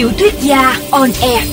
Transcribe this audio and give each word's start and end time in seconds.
Tiểu 0.00 0.10
thuyết 0.18 0.34
gia 0.40 0.76
on 0.90 1.10
air. 1.22 1.44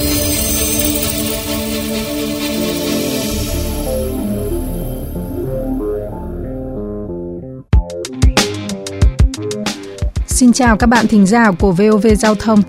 Xin 10.28 10.54
chào 10.54 10.78
các 10.78 10.88
bạn 10.88 11.08
thính 11.08 11.26
giả 11.26 11.52
của 11.60 11.72
VOV 11.72 12.08
Giao 12.18 12.36
thông. 12.36 12.62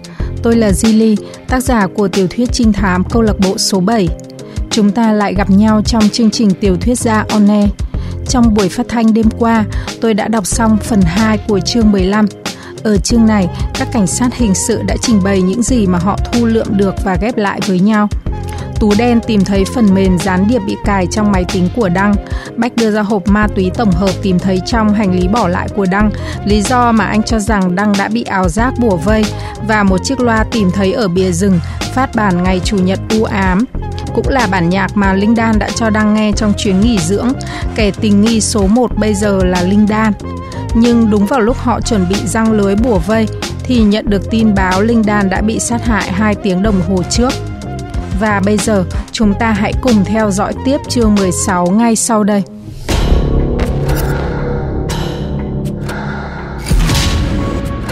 Tôi 0.43 0.57
là 0.57 0.71
Zili, 0.71 1.17
tác 1.49 1.61
giả 1.61 1.86
của 1.95 2.08
tiểu 2.08 2.26
thuyết 2.31 2.49
trinh 2.53 2.72
thám 2.72 3.04
câu 3.11 3.22
lạc 3.22 3.39
bộ 3.39 3.58
số 3.58 3.81
7. 3.81 4.08
Chúng 4.71 4.90
ta 4.90 5.13
lại 5.13 5.35
gặp 5.35 5.50
nhau 5.50 5.82
trong 5.85 6.08
chương 6.08 6.31
trình 6.31 6.50
tiểu 6.61 6.76
thuyết 6.76 6.99
gia 6.99 7.25
on 7.29 7.49
air. 7.49 7.68
Trong 8.29 8.54
buổi 8.54 8.68
phát 8.68 8.86
thanh 8.89 9.14
đêm 9.14 9.26
qua, 9.39 9.64
tôi 10.00 10.14
đã 10.14 10.29
đọc 10.29 10.46
xong 10.46 10.76
phần 10.82 11.00
2 11.03 11.39
của 11.49 11.61
chương 11.61 11.93
15 11.93 12.26
ở 12.89 12.97
chương 12.97 13.27
này, 13.27 13.49
các 13.75 13.89
cảnh 13.93 14.07
sát 14.07 14.35
hình 14.35 14.55
sự 14.55 14.83
đã 14.83 14.97
trình 15.03 15.23
bày 15.25 15.43
những 15.43 15.63
gì 15.63 15.87
mà 15.87 15.99
họ 15.99 16.19
thu 16.33 16.47
lượm 16.47 16.67
được 16.71 16.95
và 17.05 17.17
ghép 17.21 17.37
lại 17.37 17.61
với 17.67 17.81
nhau. 17.81 18.09
Tú 18.81 18.93
đen 18.99 19.21
tìm 19.27 19.45
thấy 19.45 19.64
phần 19.75 19.95
mềm 19.95 20.19
gián 20.19 20.49
điệp 20.49 20.59
bị 20.67 20.77
cài 20.85 21.07
trong 21.11 21.33
máy 21.33 21.45
tính 21.53 21.69
của 21.77 21.89
Đăng. 21.89 22.14
Bách 22.57 22.77
đưa 22.77 22.91
ra 22.91 23.03
hộp 23.03 23.29
ma 23.29 23.47
túy 23.57 23.71
tổng 23.75 23.91
hợp 23.91 24.11
tìm 24.23 24.39
thấy 24.39 24.61
trong 24.67 24.95
hành 24.95 25.21
lý 25.21 25.29
bỏ 25.29 25.49
lại 25.49 25.69
của 25.77 25.87
Đăng, 25.91 26.11
lý 26.45 26.63
do 26.63 26.93
mà 26.93 27.05
anh 27.05 27.23
cho 27.23 27.39
rằng 27.39 27.75
Đăng 27.75 27.93
đã 27.99 28.09
bị 28.09 28.23
ảo 28.23 28.49
giác 28.49 28.75
bùa 28.79 28.97
vây 28.97 29.25
và 29.67 29.83
một 29.83 29.99
chiếc 30.05 30.21
loa 30.21 30.45
tìm 30.53 30.71
thấy 30.71 30.93
ở 30.93 31.09
bìa 31.09 31.33
rừng 31.33 31.61
phát 31.95 32.14
bản 32.14 32.42
ngày 32.42 32.61
Chủ 32.64 32.77
nhật 32.77 32.98
u 33.11 33.25
ám. 33.25 33.64
Cũng 34.14 34.28
là 34.28 34.47
bản 34.50 34.69
nhạc 34.69 34.97
mà 34.97 35.12
Linh 35.12 35.34
Đan 35.34 35.58
đã 35.58 35.69
cho 35.77 35.91
Đăng 35.91 36.14
nghe 36.14 36.33
trong 36.36 36.52
chuyến 36.56 36.80
nghỉ 36.80 36.98
dưỡng. 36.98 37.33
Kẻ 37.74 37.91
tình 38.00 38.20
nghi 38.20 38.41
số 38.41 38.66
1 38.66 38.96
bây 38.96 39.14
giờ 39.14 39.44
là 39.44 39.62
Linh 39.62 39.86
Đan 39.88 40.12
nhưng 40.74 41.10
đúng 41.10 41.27
vào 41.27 41.41
lúc 41.41 41.56
họ 41.58 41.80
chuẩn 41.80 42.08
bị 42.08 42.16
răng 42.27 42.52
lưới 42.52 42.74
bùa 42.74 42.98
vây, 42.98 43.27
thì 43.62 43.83
nhận 43.83 44.10
được 44.10 44.30
tin 44.30 44.55
báo 44.55 44.83
Linh 44.83 45.02
Đan 45.06 45.30
đã 45.30 45.41
bị 45.41 45.58
sát 45.58 45.84
hại 45.84 46.12
2 46.12 46.34
tiếng 46.34 46.62
đồng 46.62 46.80
hồ 46.88 47.02
trước. 47.10 47.33
Và 48.20 48.41
bây 48.44 48.56
giờ, 48.56 48.84
chúng 49.12 49.34
ta 49.34 49.52
hãy 49.52 49.72
cùng 49.80 50.05
theo 50.05 50.30
dõi 50.30 50.55
tiếp 50.64 50.78
chương 50.88 51.14
16 51.14 51.66
ngay 51.66 51.96
sau 51.96 52.24
đây. 52.24 52.42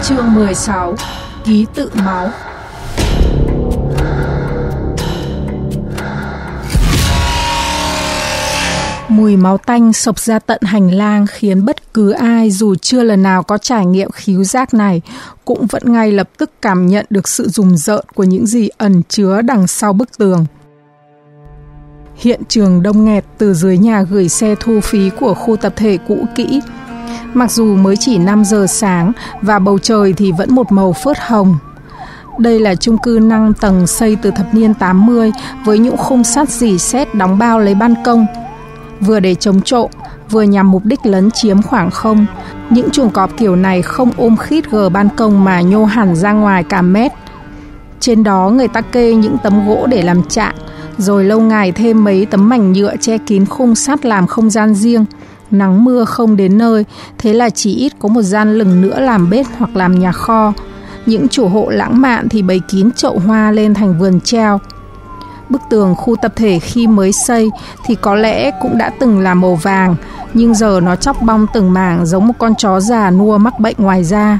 Chương 0.03 0.33
16 0.35 0.95
Ký 1.43 1.65
tự 1.75 1.91
máu 1.93 2.29
Mùi 9.17 9.37
máu 9.37 9.57
tanh 9.57 9.93
sộc 9.93 10.19
ra 10.19 10.39
tận 10.39 10.61
hành 10.61 10.91
lang 10.91 11.25
khiến 11.27 11.65
bất 11.65 11.93
cứ 11.93 12.11
ai 12.11 12.51
dù 12.51 12.75
chưa 12.75 13.03
lần 13.03 13.23
nào 13.23 13.43
có 13.43 13.57
trải 13.57 13.85
nghiệm 13.85 14.11
khíu 14.11 14.43
giác 14.43 14.73
này 14.73 15.01
cũng 15.45 15.67
vẫn 15.67 15.83
ngay 15.85 16.11
lập 16.11 16.29
tức 16.37 16.51
cảm 16.61 16.87
nhận 16.87 17.05
được 17.09 17.27
sự 17.27 17.49
rùng 17.49 17.77
rợn 17.77 18.05
của 18.15 18.23
những 18.23 18.45
gì 18.45 18.69
ẩn 18.77 19.01
chứa 19.09 19.41
đằng 19.41 19.67
sau 19.67 19.93
bức 19.93 20.17
tường. 20.17 20.45
Hiện 22.15 22.41
trường 22.47 22.83
đông 22.83 23.05
nghẹt 23.05 23.25
từ 23.37 23.53
dưới 23.53 23.77
nhà 23.77 24.01
gửi 24.01 24.29
xe 24.29 24.55
thu 24.59 24.79
phí 24.83 25.09
của 25.19 25.33
khu 25.33 25.55
tập 25.55 25.73
thể 25.75 25.97
cũ 26.07 26.25
kỹ. 26.35 26.61
Mặc 27.33 27.51
dù 27.51 27.75
mới 27.75 27.95
chỉ 27.99 28.17
5 28.17 28.45
giờ 28.45 28.65
sáng 28.67 29.11
và 29.41 29.59
bầu 29.59 29.79
trời 29.79 30.13
thì 30.13 30.31
vẫn 30.31 30.55
một 30.55 30.71
màu 30.71 30.93
phớt 30.93 31.17
hồng. 31.19 31.57
Đây 32.37 32.59
là 32.59 32.75
chung 32.75 32.97
cư 32.97 33.19
5 33.21 33.53
tầng 33.53 33.87
xây 33.87 34.17
từ 34.21 34.31
thập 34.31 34.53
niên 34.53 34.73
80 34.73 35.31
với 35.65 35.79
những 35.79 35.97
khung 35.97 36.23
sắt 36.23 36.49
dì 36.49 36.77
xét 36.77 37.15
đóng 37.15 37.37
bao 37.37 37.59
lấy 37.59 37.75
ban 37.75 37.93
công, 38.05 38.25
vừa 39.01 39.19
để 39.19 39.35
chống 39.35 39.61
trộm, 39.61 39.91
vừa 40.29 40.41
nhằm 40.41 40.71
mục 40.71 40.85
đích 40.85 41.05
lấn 41.05 41.31
chiếm 41.31 41.61
khoảng 41.61 41.91
không. 41.91 42.25
Những 42.69 42.89
chuồng 42.89 43.09
cọp 43.09 43.37
kiểu 43.37 43.55
này 43.55 43.81
không 43.81 44.11
ôm 44.17 44.37
khít 44.37 44.71
gờ 44.71 44.89
ban 44.89 45.09
công 45.15 45.43
mà 45.43 45.61
nhô 45.61 45.85
hẳn 45.85 46.15
ra 46.15 46.31
ngoài 46.31 46.63
cả 46.63 46.81
mét. 46.81 47.11
Trên 47.99 48.23
đó 48.23 48.49
người 48.49 48.67
ta 48.67 48.81
kê 48.81 49.13
những 49.13 49.37
tấm 49.43 49.67
gỗ 49.67 49.87
để 49.89 50.01
làm 50.01 50.23
chạn, 50.23 50.55
rồi 50.97 51.23
lâu 51.23 51.41
ngày 51.41 51.71
thêm 51.71 52.03
mấy 52.03 52.25
tấm 52.25 52.49
mảnh 52.49 52.73
nhựa 52.73 52.95
che 52.97 53.17
kín 53.17 53.45
khung 53.45 53.75
sắt 53.75 54.05
làm 54.05 54.27
không 54.27 54.49
gian 54.49 54.75
riêng. 54.75 55.05
Nắng 55.51 55.85
mưa 55.85 56.05
không 56.05 56.37
đến 56.37 56.57
nơi, 56.57 56.85
thế 57.17 57.33
là 57.33 57.49
chỉ 57.49 57.75
ít 57.75 57.93
có 57.99 58.09
một 58.09 58.21
gian 58.21 58.57
lừng 58.57 58.81
nữa 58.81 58.99
làm 58.99 59.29
bếp 59.29 59.45
hoặc 59.57 59.75
làm 59.75 59.99
nhà 59.99 60.11
kho. 60.11 60.53
Những 61.05 61.27
chủ 61.27 61.47
hộ 61.47 61.69
lãng 61.69 62.01
mạn 62.01 62.29
thì 62.29 62.41
bày 62.41 62.61
kín 62.67 62.91
chậu 62.91 63.19
hoa 63.19 63.51
lên 63.51 63.73
thành 63.73 63.99
vườn 63.99 64.19
treo. 64.21 64.59
Bức 65.49 65.61
tường 65.69 65.95
khu 65.95 66.15
tập 66.21 66.33
thể 66.35 66.59
khi 66.59 66.87
mới 66.87 67.11
xây 67.11 67.49
thì 67.85 67.95
có 67.95 68.15
lẽ 68.15 68.51
cũng 68.61 68.77
đã 68.77 68.91
từng 68.99 69.19
là 69.19 69.33
màu 69.33 69.55
vàng, 69.55 69.95
nhưng 70.33 70.55
giờ 70.55 70.79
nó 70.83 70.95
chóc 70.95 71.21
bong 71.21 71.47
từng 71.53 71.73
mảng 71.73 72.05
giống 72.05 72.27
một 72.27 72.33
con 72.39 72.55
chó 72.55 72.79
già 72.79 73.11
nua 73.11 73.37
mắc 73.37 73.59
bệnh 73.59 73.75
ngoài 73.77 74.03
da. 74.03 74.39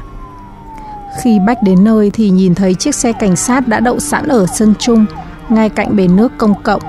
Khi 1.22 1.38
Bách 1.46 1.62
đến 1.62 1.84
nơi 1.84 2.10
thì 2.14 2.30
nhìn 2.30 2.54
thấy 2.54 2.74
chiếc 2.74 2.94
xe 2.94 3.12
cảnh 3.12 3.36
sát 3.36 3.68
đã 3.68 3.80
đậu 3.80 4.00
sẵn 4.00 4.28
ở 4.28 4.46
sân 4.46 4.74
trung 4.78 5.06
ngay 5.48 5.68
cạnh 5.68 5.96
bể 5.96 6.08
nước 6.08 6.32
công 6.38 6.62
cộng, 6.62 6.82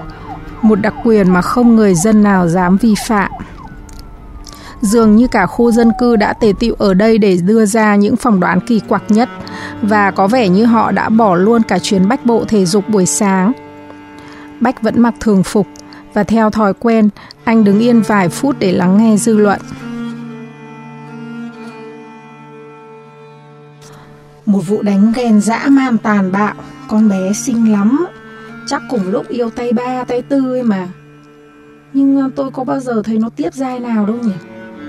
một 0.62 0.76
đặc 0.76 0.94
quyền 1.04 1.34
mà 1.34 1.42
không 1.42 1.76
người 1.76 1.96
dân 1.96 2.24
nào 2.24 2.48
dám 2.48 2.78
vi 2.78 2.96
phạm. 3.08 3.32
Dường 4.82 5.16
như 5.16 5.28
cả 5.28 5.46
khu 5.46 5.72
dân 5.72 5.92
cư 6.00 6.16
đã 6.16 6.34
tề 6.34 6.54
tựu 6.60 6.76
ở 6.78 6.94
đây 6.94 7.18
để 7.18 7.38
đưa 7.38 7.66
ra 7.66 7.96
những 7.96 8.16
phỏng 8.16 8.40
đoán 8.40 8.60
kỳ 8.60 8.80
quặc 8.80 9.04
nhất 9.10 9.30
và 9.82 10.12
có 10.12 10.28
vẻ 10.28 10.50
như 10.50 10.66
họ 10.66 10.92
đã 10.92 11.10
bỏ 11.10 11.36
luôn 11.36 11.62
cả 11.64 11.80
chuyến 11.80 12.08
bách 12.08 12.26
bộ 12.26 12.46
thể 12.48 12.66
dục 12.66 12.90
buổi 12.90 13.06
sáng. 13.06 13.52
Bách 14.60 14.82
vẫn 14.82 15.00
mặc 15.00 15.14
thường 15.20 15.44
phục 15.44 15.68
và 16.14 16.24
theo 16.24 16.50
thói 16.50 16.74
quen, 16.74 17.10
anh 17.44 17.64
đứng 17.64 17.80
yên 17.80 18.02
vài 18.02 18.30
phút 18.30 18.56
để 18.60 18.72
lắng 18.72 18.98
nghe 18.98 19.18
dư 19.18 19.38
luận. 19.38 19.60
Một 24.46 24.62
vụ 24.68 24.82
đánh 24.82 25.12
ghen 25.16 25.42
dã 25.42 25.66
man 25.70 25.98
tàn 25.98 26.32
bạo, 26.32 26.54
con 26.88 27.10
bé 27.10 27.34
xinh 27.34 27.72
lắm, 27.72 28.06
chắc 28.68 28.82
cùng 28.90 29.12
lúc 29.12 29.28
yêu 29.28 29.50
tay 29.50 29.74
ba 29.74 30.04
tay 30.04 30.22
tư 30.22 30.54
ấy 30.54 30.64
mà. 30.64 30.88
Nhưng 31.94 32.18
ờ, 32.22 32.30
tôi 32.36 32.52
có 32.52 32.64
bao 32.64 32.80
giờ 32.80 33.02
thấy 33.06 33.18
nó 33.18 33.30
tiếp 33.30 33.54
dai 33.54 33.80
nào 33.80 34.06
đâu 34.06 34.18
nhỉ? 34.24 34.34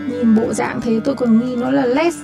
Nhìn 0.09 0.35
bộ 0.37 0.53
dạng 0.53 0.81
thế 0.81 1.01
tôi 1.05 1.15
còn 1.15 1.41
nghi 1.41 1.57
nó 1.57 1.71
là 1.71 1.87
les 1.87 2.17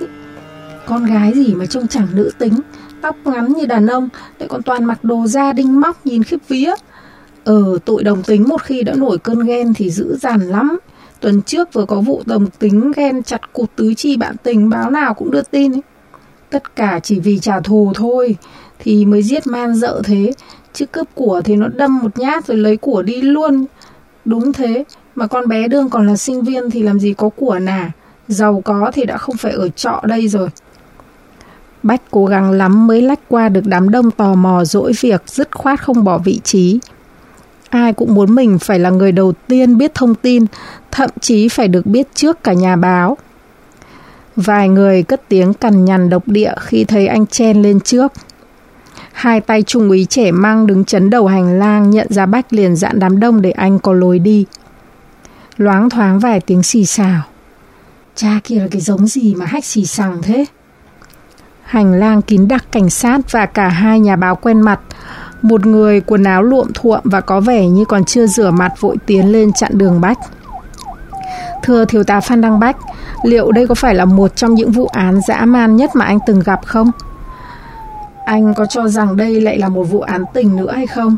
Con 0.87 1.05
gái 1.05 1.33
gì 1.35 1.55
mà 1.55 1.67
trông 1.67 1.89
chẳng 1.89 2.09
nữ 2.15 2.31
tính, 2.39 2.61
tóc 3.03 3.17
ngắn 3.25 3.53
như 3.53 3.67
đàn 3.67 3.87
ông, 3.87 4.09
lại 4.39 4.49
còn 4.49 4.63
toàn 4.63 4.85
mặc 4.85 5.05
đồ 5.05 5.27
da 5.27 5.53
đinh 5.53 5.81
móc 5.81 6.07
nhìn 6.07 6.23
khiếp 6.23 6.39
vía. 6.49 6.75
Ờ, 7.47 7.79
tụi 7.85 8.03
đồng 8.03 8.23
tính 8.23 8.49
một 8.49 8.63
khi 8.63 8.83
đã 8.83 8.95
nổi 8.95 9.19
cơn 9.19 9.47
ghen 9.47 9.75
thì 9.75 9.91
dữ 9.91 10.17
dằn 10.17 10.41
lắm. 10.41 10.79
Tuần 11.21 11.43
trước 11.43 11.73
vừa 11.73 11.85
có 11.85 12.01
vụ 12.01 12.23
đồng 12.27 12.47
tính 12.59 12.93
ghen 12.97 13.23
chặt 13.23 13.53
cụt 13.53 13.71
tứ 13.77 13.95
chi 13.95 14.17
bạn 14.17 14.37
tình 14.43 14.71
báo 14.71 14.91
nào 14.91 15.15
cũng 15.15 15.31
đưa 15.31 15.43
tin 15.43 15.73
ấy. 15.73 15.83
Tất 16.51 16.77
cả 16.77 17.01
chỉ 17.03 17.21
vì 17.21 17.39
trả 17.39 17.61
thù 17.61 17.93
thôi 17.95 18.37
thì 18.79 19.05
mới 19.05 19.23
giết 19.23 19.47
man 19.47 19.75
dợ 19.75 20.03
thế. 20.05 20.33
Chứ 20.73 20.87
cướp 20.87 21.09
của 21.15 21.41
thì 21.45 21.57
nó 21.57 21.69
đâm 21.69 21.99
một 21.99 22.19
nhát 22.19 22.47
rồi 22.47 22.57
lấy 22.57 22.77
của 22.77 23.03
đi 23.03 23.23
luôn. 23.23 23.65
Đúng 24.25 24.53
thế, 24.53 24.85
mà 25.15 25.27
con 25.27 25.49
bé 25.49 25.69
đương 25.69 25.91
còn 25.91 26.07
là 26.07 26.17
sinh 26.17 26.43
viên 26.43 26.71
thì 26.71 26.83
làm 26.83 27.01
gì 27.01 27.15
có 27.15 27.29
của 27.29 27.59
nà. 27.59 27.93
Giàu 28.29 28.63
có 28.65 28.91
thì 28.95 29.05
đã 29.05 29.17
không 29.17 29.37
phải 29.37 29.53
ở 29.53 29.69
trọ 29.69 30.01
đây 30.05 30.29
rồi. 30.29 30.49
Bách 31.83 32.03
cố 32.11 32.27
gắng 32.27 32.51
lắm 32.51 32.87
mới 32.87 33.03
lách 33.03 33.21
qua 33.29 33.49
được 33.49 33.67
đám 33.67 33.91
đông 33.91 34.11
tò 34.11 34.35
mò 34.35 34.65
dỗi 34.65 34.93
việc 35.01 35.23
dứt 35.27 35.57
khoát 35.57 35.83
không 35.83 36.05
bỏ 36.05 36.19
vị 36.19 36.41
trí 36.45 36.79
ai 37.71 37.93
cũng 37.93 38.15
muốn 38.15 38.35
mình 38.35 38.59
phải 38.59 38.79
là 38.79 38.91
người 38.91 39.13
đầu 39.13 39.33
tiên 39.47 39.79
biết 39.79 39.95
thông 39.95 40.15
tin, 40.15 40.45
thậm 40.91 41.11
chí 41.21 41.49
phải 41.49 41.69
được 41.69 41.87
biết 41.87 42.07
trước 42.15 42.45
cả 42.45 42.53
nhà 42.53 42.77
báo. 42.77 43.17
Vài 44.37 44.69
người 44.69 45.03
cất 45.03 45.23
tiếng 45.29 45.55
cằn 45.55 45.85
nhằn 45.85 46.11
độc 46.11 46.29
địa 46.29 46.53
khi 46.61 46.85
thấy 46.85 47.07
anh 47.07 47.27
chen 47.27 47.63
lên 47.63 47.81
trước. 47.81 48.13
Hai 49.13 49.41
tay 49.41 49.63
trung 49.63 49.89
úy 49.89 50.07
trẻ 50.11 50.31
mang 50.31 50.67
đứng 50.67 50.85
chấn 50.85 51.11
đầu 51.11 51.27
hành 51.27 51.59
lang 51.59 51.91
nhận 51.91 52.07
ra 52.11 52.27
Bách 52.27 52.53
liền 52.53 52.77
dặn 52.77 52.99
đám 52.99 53.21
đông 53.21 53.43
để 53.43 53.51
anh 53.51 53.79
có 53.79 53.93
lối 53.93 54.19
đi. 54.19 54.47
Loáng 55.57 55.91
thoáng 55.91 56.19
vài 56.19 56.41
tiếng 56.41 56.63
xì 56.63 56.85
xào. 56.85 57.23
Cha 58.15 58.41
kia 58.45 58.59
là 58.59 58.69
cái 58.71 58.81
giống 58.81 59.07
gì 59.07 59.35
mà 59.35 59.47
hách 59.47 59.65
xì 59.65 59.87
xằng 59.87 60.23
thế? 60.23 60.45
Hành 61.63 61.93
lang 61.93 62.23
kín 62.23 62.49
đặc 62.49 62.65
cảnh 62.73 62.91
sát 62.91 63.21
và 63.31 63.47
cả 63.47 63.69
hai 63.69 64.01
nhà 64.01 64.17
báo 64.17 64.37
quen 64.37 64.61
mặt 64.61 64.81
một 65.49 65.67
người 65.67 66.01
quần 66.01 66.25
áo 66.25 66.43
luộm 66.43 66.69
thuộm 66.75 67.01
và 67.05 67.21
có 67.21 67.41
vẻ 67.41 67.69
như 67.69 67.85
còn 67.85 68.05
chưa 68.05 68.27
rửa 68.27 68.51
mặt 68.51 68.73
vội 68.81 68.97
tiến 69.07 69.33
lên 69.33 69.53
chặn 69.53 69.79
đường 69.79 70.01
Bách. 70.01 70.19
Thưa 71.63 71.85
thiếu 71.85 72.05
tá 72.05 72.21
Phan 72.21 72.41
Đăng 72.41 72.61
Bách, 72.61 72.77
liệu 73.23 73.53
đây 73.53 73.67
có 73.67 73.75
phải 73.75 73.95
là 73.95 74.05
một 74.05 74.37
trong 74.37 74.55
những 74.55 74.71
vụ 74.71 74.87
án 74.87 75.21
dã 75.29 75.45
man 75.45 75.77
nhất 75.77 75.91
mà 75.95 76.05
anh 76.05 76.19
từng 76.27 76.41
gặp 76.41 76.61
không? 76.67 76.91
Anh 78.25 78.55
có 78.55 78.67
cho 78.67 78.89
rằng 78.89 79.17
đây 79.17 79.41
lại 79.41 79.59
là 79.59 79.69
một 79.69 79.85
vụ 79.85 80.01
án 80.01 80.25
tình 80.35 80.57
nữa 80.57 80.73
hay 80.73 80.87
không? 80.87 81.17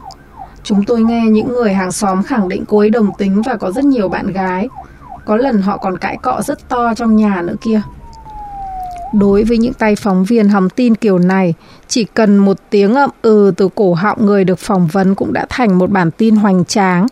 Chúng 0.62 0.84
tôi 0.84 1.00
nghe 1.00 1.26
những 1.30 1.52
người 1.52 1.72
hàng 1.72 1.92
xóm 1.92 2.22
khẳng 2.22 2.48
định 2.48 2.64
cô 2.68 2.78
ấy 2.78 2.90
đồng 2.90 3.10
tính 3.18 3.42
và 3.42 3.56
có 3.56 3.70
rất 3.70 3.84
nhiều 3.84 4.08
bạn 4.08 4.32
gái. 4.32 4.68
Có 5.24 5.36
lần 5.36 5.62
họ 5.62 5.76
còn 5.76 5.98
cãi 5.98 6.16
cọ 6.22 6.42
rất 6.42 6.68
to 6.68 6.94
trong 6.94 7.16
nhà 7.16 7.42
nữa 7.42 7.54
kia. 7.60 7.80
Đối 9.12 9.44
với 9.44 9.58
những 9.58 9.74
tay 9.74 9.96
phóng 9.96 10.24
viên 10.24 10.48
hòng 10.48 10.68
tin 10.70 10.94
kiểu 10.94 11.18
này, 11.18 11.54
chỉ 11.88 12.04
cần 12.04 12.36
một 12.36 12.56
tiếng 12.70 12.94
ậm 12.94 13.10
ừ 13.22 13.52
từ 13.56 13.68
cổ 13.74 13.94
họng 13.94 14.26
người 14.26 14.44
được 14.44 14.58
phỏng 14.58 14.86
vấn 14.86 15.14
cũng 15.14 15.32
đã 15.32 15.46
thành 15.48 15.78
một 15.78 15.90
bản 15.90 16.10
tin 16.10 16.36
hoành 16.36 16.64
tráng. 16.64 17.06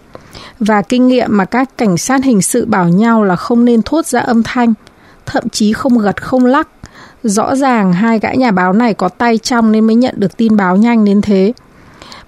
Và 0.61 0.83
kinh 0.83 1.09
nghiệm 1.09 1.37
mà 1.37 1.45
các 1.45 1.79
cảnh 1.79 1.99
sát 1.99 2.25
hình 2.25 2.43
sự 2.43 2.67
bảo 2.67 2.89
nhau 2.89 3.25
là 3.25 3.37
không 3.37 3.65
nên 3.65 3.83
thốt 3.83 4.07
ra 4.07 4.21
âm 4.21 4.43
thanh, 4.43 4.75
thậm 5.27 5.49
chí 5.49 5.73
không 5.73 5.99
gật 5.99 6.23
không 6.23 6.47
lắc, 6.47 6.69
Rõ 7.29 7.57
ràng 7.57 7.93
hai 7.93 8.19
gã 8.19 8.33
nhà 8.33 8.51
báo 8.51 8.73
này 8.73 8.95
có 8.95 9.09
tay 9.09 9.39
trong 9.39 9.73
nên 9.73 9.87
mới 9.87 9.97
nhận 9.97 10.15
được 10.19 10.37
tin 10.37 10.57
báo 10.57 10.77
nhanh 10.77 11.05
đến 11.05 11.21
thế. 11.21 11.53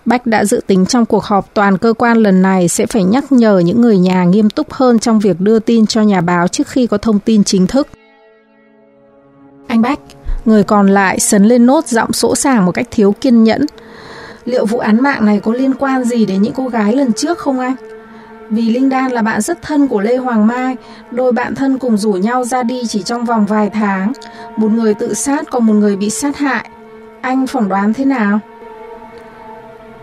Bách 0.05 0.27
đã 0.27 0.45
dự 0.45 0.61
tính 0.67 0.87
trong 0.87 1.07
cuộc 1.07 1.25
họp 1.25 1.55
toàn 1.55 1.79
cơ 1.79 1.93
quan 1.93 2.17
lần 2.17 2.43
này 2.43 2.69
sẽ 2.69 2.87
phải 2.87 3.05
nhắc 3.05 3.33
nhở 3.33 3.59
những 3.59 3.81
người 3.81 3.99
nhà 3.99 4.25
nghiêm 4.25 4.51
túc 4.51 4.73
hơn 4.73 4.99
trong 4.99 5.19
việc 5.19 5.41
đưa 5.41 5.59
tin 5.59 5.87
cho 5.87 6.03
nhà 6.03 6.21
báo 6.21 6.49
trước 6.49 6.69
khi 6.69 6.87
có 6.87 6.99
thông 6.99 7.19
tin 7.19 7.45
chính 7.45 7.67
thức. 7.67 7.89
Anh 9.67 9.83
Bách, 9.83 10.01
người 10.49 10.65
còn 10.65 10.87
lại 10.87 11.21
sấn 11.21 11.45
lên 11.45 11.67
nốt 11.67 11.87
giọng 11.87 12.13
sỗ 12.13 12.35
sàng 12.35 12.65
một 12.65 12.73
cách 12.73 12.87
thiếu 12.91 13.15
kiên 13.21 13.45
nhẫn. 13.45 13.67
Liệu 14.45 14.67
vụ 14.67 14.79
án 14.79 15.03
mạng 15.03 15.27
này 15.27 15.41
có 15.45 15.53
liên 15.53 15.75
quan 15.75 16.05
gì 16.05 16.27
đến 16.27 16.43
những 16.43 16.53
cô 16.57 16.69
gái 16.69 16.97
lần 16.97 17.13
trước 17.13 17.39
không 17.39 17.61
anh? 17.61 17.75
Vì 18.51 18.71
Linh 18.71 18.89
Đan 18.89 19.13
là 19.13 19.23
bạn 19.23 19.41
rất 19.41 19.63
thân 19.63 19.89
của 19.89 20.01
Lê 20.01 20.17
Hoàng 20.17 20.47
Mai, 20.47 20.77
đôi 21.11 21.33
bạn 21.33 21.55
thân 21.55 21.79
cùng 21.79 21.97
rủ 21.97 22.13
nhau 22.13 22.45
ra 22.45 22.63
đi 22.63 22.83
chỉ 22.89 23.03
trong 23.03 23.25
vòng 23.25 23.47
vài 23.47 23.71
tháng. 23.71 24.13
Một 24.57 24.71
người 24.71 24.95
tự 24.95 25.15
sát 25.15 25.51
còn 25.51 25.67
một 25.67 25.75
người 25.75 25.97
bị 25.97 26.11
sát 26.11 26.37
hại. 26.37 26.69
Anh 27.21 27.47
phỏng 27.47 27.69
đoán 27.69 27.95
thế 27.95 28.05
nào? 28.05 28.41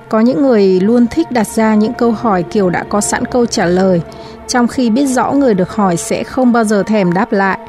Có 0.10 0.20
những 0.20 0.42
người 0.42 0.80
luôn 0.80 1.08
thích 1.08 1.32
đặt 1.32 1.48
ra 1.48 1.76
những 1.76 1.94
câu 1.94 2.12
hỏi 2.12 2.44
kiểu 2.44 2.70
đã 2.70 2.84
có 2.90 3.02
sẵn 3.02 3.26
câu 3.26 3.46
trả 3.46 3.66
lời, 3.66 4.02
trong 4.48 4.68
khi 4.68 4.90
biết 4.90 5.06
rõ 5.06 5.32
người 5.32 5.54
được 5.54 5.70
hỏi 5.70 5.98
sẽ 5.98 6.24
không 6.24 6.52
bao 6.52 6.64
giờ 6.64 6.84
thèm 6.84 7.14
đáp 7.14 7.32
lại. 7.34 7.60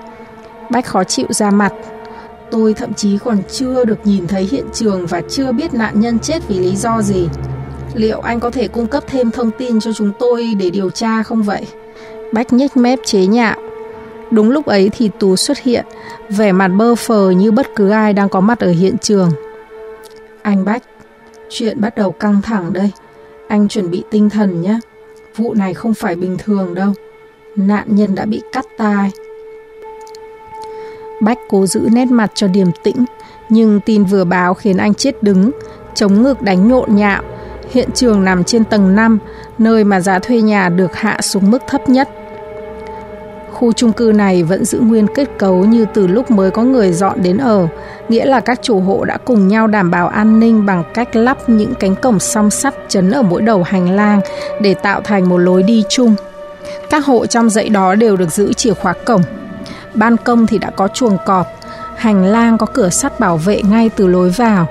Bách 0.71 0.87
khó 0.87 1.05
chịu 1.05 1.27
ra 1.31 1.51
mặt. 1.51 1.73
Tôi 2.51 2.75
thậm 2.75 2.95
chí 2.95 3.19
còn 3.19 3.39
chưa 3.51 3.85
được 3.85 3.99
nhìn 4.05 4.27
thấy 4.27 4.49
hiện 4.51 4.65
trường 4.73 5.07
và 5.07 5.23
chưa 5.29 5.53
biết 5.53 5.75
nạn 5.75 6.01
nhân 6.01 6.19
chết 6.19 6.49
vì 6.49 6.59
lý 6.59 6.77
do 6.77 7.03
gì. 7.03 7.29
Liệu 7.95 8.21
anh 8.21 8.41
có 8.41 8.51
thể 8.51 8.69
cung 8.69 8.87
cấp 8.87 9.05
thêm 9.07 9.31
thông 9.31 9.51
tin 9.59 9.81
cho 9.81 9.93
chúng 9.93 10.13
tôi 10.19 10.55
để 10.59 10.71
điều 10.71 10.91
tra 10.91 11.23
không 11.23 11.43
vậy? 11.43 11.67
Bách 12.33 12.53
nhếch 12.53 12.77
mép 12.77 12.99
chế 13.05 13.27
nhạo. 13.27 13.57
Đúng 14.31 14.51
lúc 14.51 14.67
ấy 14.67 14.91
thì 14.93 15.11
Tú 15.19 15.37
xuất 15.37 15.59
hiện, 15.59 15.85
vẻ 16.29 16.53
mặt 16.53 16.69
bơ 16.69 16.95
phờ 16.95 17.31
như 17.31 17.53
bất 17.53 17.67
cứ 17.77 17.91
ai 17.91 18.13
đang 18.13 18.29
có 18.29 18.41
mặt 18.41 18.61
ở 18.61 18.71
hiện 18.71 18.99
trường. 18.99 19.31
Anh 20.43 20.65
Bách, 20.65 20.83
chuyện 21.51 21.81
bắt 21.81 21.97
đầu 21.97 22.13
căng 22.13 22.43
thẳng 22.43 22.73
đây. 22.73 22.91
Anh 23.49 23.69
chuẩn 23.69 23.91
bị 23.91 24.05
tinh 24.11 24.31
thần 24.31 24.63
nhé. 24.63 24.79
Vụ 25.37 25.55
này 25.55 25.75
không 25.75 25.95
phải 25.95 26.17
bình 26.17 26.37
thường 26.45 26.75
đâu. 26.75 26.93
Nạn 27.57 27.85
nhân 27.89 28.15
đã 28.15 28.25
bị 28.25 28.43
cắt 28.53 28.67
tai. 28.79 29.11
Bách 31.21 31.39
cố 31.49 31.67
giữ 31.67 31.89
nét 31.93 32.05
mặt 32.05 32.31
cho 32.35 32.47
điềm 32.47 32.69
tĩnh, 32.83 33.05
nhưng 33.49 33.81
tin 33.81 34.05
vừa 34.05 34.25
báo 34.25 34.55
khiến 34.55 34.77
anh 34.77 34.95
chết 34.95 35.23
đứng, 35.23 35.51
chống 35.95 36.23
ngực 36.23 36.43
đánh 36.43 36.69
nhộn 36.69 36.97
nhạo, 36.97 37.23
Hiện 37.71 37.89
trường 37.95 38.25
nằm 38.25 38.45
trên 38.45 38.65
tầng 38.65 38.97
5, 38.97 39.19
nơi 39.59 39.85
mà 39.85 40.01
giá 40.01 40.19
thuê 40.19 40.41
nhà 40.41 40.69
được 40.69 40.97
hạ 40.97 41.21
xuống 41.21 41.51
mức 41.51 41.63
thấp 41.69 41.89
nhất. 41.89 42.09
Khu 43.53 43.73
chung 43.73 43.93
cư 43.93 44.13
này 44.15 44.43
vẫn 44.43 44.65
giữ 44.65 44.81
nguyên 44.81 45.07
kết 45.15 45.29
cấu 45.39 45.65
như 45.65 45.87
từ 45.95 46.07
lúc 46.07 46.31
mới 46.31 46.51
có 46.51 46.63
người 46.63 46.93
dọn 46.93 47.23
đến 47.23 47.39
ở, 47.39 47.69
nghĩa 48.09 48.25
là 48.25 48.41
các 48.41 48.63
chủ 48.63 48.81
hộ 48.81 49.05
đã 49.05 49.19
cùng 49.25 49.49
nhau 49.49 49.67
đảm 49.67 49.91
bảo 49.91 50.09
an 50.09 50.41
ninh 50.41 50.67
bằng 50.67 50.85
cách 50.95 51.17
lắp 51.17 51.49
những 51.49 51.75
cánh 51.75 51.95
cổng 51.95 52.21
song 52.21 52.51
sắt 52.51 52.75
chấn 52.89 53.11
ở 53.11 53.23
mỗi 53.23 53.43
đầu 53.43 53.63
hành 53.63 53.91
lang 53.91 54.21
để 54.61 54.75
tạo 54.75 55.01
thành 55.01 55.29
một 55.29 55.39
lối 55.39 55.63
đi 55.63 55.85
chung. 55.89 56.15
Các 56.91 57.05
hộ 57.05 57.27
trong 57.27 57.51
dãy 57.51 57.69
đó 57.69 57.95
đều 57.95 58.17
được 58.17 58.33
giữ 58.33 58.53
chìa 58.53 58.75
khóa 58.75 58.95
cổng. 59.05 59.23
Ban 59.97 60.17
công 60.17 60.47
thì 60.47 60.59
đã 60.59 60.71
có 60.71 60.89
chuồng 60.89 61.17
cọp, 61.27 61.47
hành 61.97 62.25
lang 62.25 62.59
có 62.59 62.67
cửa 62.67 62.89
sắt 62.89 63.21
bảo 63.21 63.37
vệ 63.37 63.63
ngay 63.63 63.91
từ 63.97 64.07
lối 64.07 64.31
vào. 64.31 64.67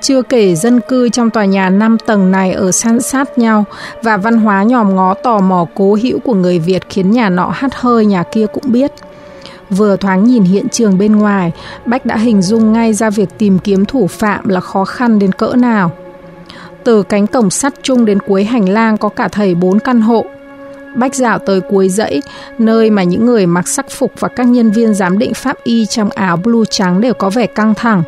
Chưa 0.00 0.22
kể 0.22 0.54
dân 0.54 0.80
cư 0.80 1.08
trong 1.08 1.30
tòa 1.30 1.44
nhà 1.44 1.70
5 1.70 1.98
tầng 2.06 2.30
này 2.30 2.52
ở 2.52 2.72
san 2.72 3.00
sát 3.00 3.38
nhau 3.38 3.64
và 4.02 4.16
văn 4.16 4.36
hóa 4.36 4.62
nhòm 4.62 4.96
ngó 4.96 5.14
tò 5.14 5.40
mò 5.40 5.66
cố 5.74 5.98
hữu 6.02 6.18
của 6.18 6.34
người 6.34 6.58
Việt 6.58 6.82
khiến 6.88 7.10
nhà 7.10 7.28
nọ 7.28 7.48
hắt 7.54 7.74
hơi 7.74 8.06
nhà 8.06 8.22
kia 8.22 8.46
cũng 8.46 8.64
biết. 8.66 8.92
Vừa 9.70 9.96
thoáng 9.96 10.24
nhìn 10.24 10.42
hiện 10.42 10.68
trường 10.68 10.98
bên 10.98 11.16
ngoài, 11.16 11.52
Bách 11.86 12.06
đã 12.06 12.16
hình 12.16 12.42
dung 12.42 12.72
ngay 12.72 12.92
ra 12.94 13.10
việc 13.10 13.28
tìm 13.38 13.58
kiếm 13.58 13.84
thủ 13.84 14.06
phạm 14.06 14.48
là 14.48 14.60
khó 14.60 14.84
khăn 14.84 15.18
đến 15.18 15.32
cỡ 15.32 15.52
nào. 15.56 15.90
Từ 16.84 17.02
cánh 17.02 17.26
cổng 17.26 17.50
sắt 17.50 17.74
chung 17.82 18.04
đến 18.04 18.18
cuối 18.20 18.44
hành 18.44 18.68
lang 18.68 18.96
có 18.96 19.08
cả 19.08 19.28
thầy 19.28 19.54
bốn 19.54 19.78
căn 19.78 20.00
hộ. 20.00 20.24
Bách 20.96 21.14
dạo 21.14 21.38
tới 21.38 21.60
cuối 21.60 21.88
dãy, 21.88 22.22
nơi 22.58 22.90
mà 22.90 23.02
những 23.02 23.26
người 23.26 23.46
mặc 23.46 23.68
sắc 23.68 23.90
phục 23.90 24.12
và 24.18 24.28
các 24.28 24.44
nhân 24.46 24.70
viên 24.70 24.94
giám 24.94 25.18
định 25.18 25.34
pháp 25.34 25.64
y 25.64 25.86
trong 25.86 26.10
áo 26.10 26.36
blue 26.36 26.64
trắng 26.70 27.00
đều 27.00 27.14
có 27.14 27.30
vẻ 27.30 27.46
căng 27.46 27.74
thẳng. 27.74 28.02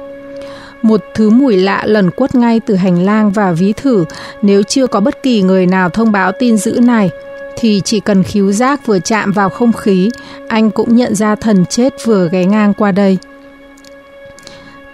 Một 0.82 1.00
thứ 1.14 1.30
mùi 1.30 1.56
lạ 1.56 1.82
lần 1.86 2.10
quất 2.10 2.34
ngay 2.34 2.60
từ 2.60 2.74
hành 2.74 3.02
lang 3.04 3.30
và 3.30 3.52
ví 3.52 3.72
thử 3.72 4.04
nếu 4.42 4.62
chưa 4.62 4.86
có 4.86 5.00
bất 5.00 5.22
kỳ 5.22 5.42
người 5.42 5.66
nào 5.66 5.88
thông 5.88 6.12
báo 6.12 6.32
tin 6.32 6.56
dữ 6.56 6.80
này 6.80 7.10
thì 7.56 7.82
chỉ 7.84 8.00
cần 8.00 8.22
khíu 8.22 8.52
giác 8.52 8.86
vừa 8.86 8.98
chạm 8.98 9.32
vào 9.32 9.48
không 9.48 9.72
khí, 9.72 10.10
anh 10.48 10.70
cũng 10.70 10.96
nhận 10.96 11.14
ra 11.14 11.34
thần 11.34 11.64
chết 11.66 11.94
vừa 12.04 12.28
ghé 12.32 12.44
ngang 12.44 12.74
qua 12.74 12.92
đây. 12.92 13.18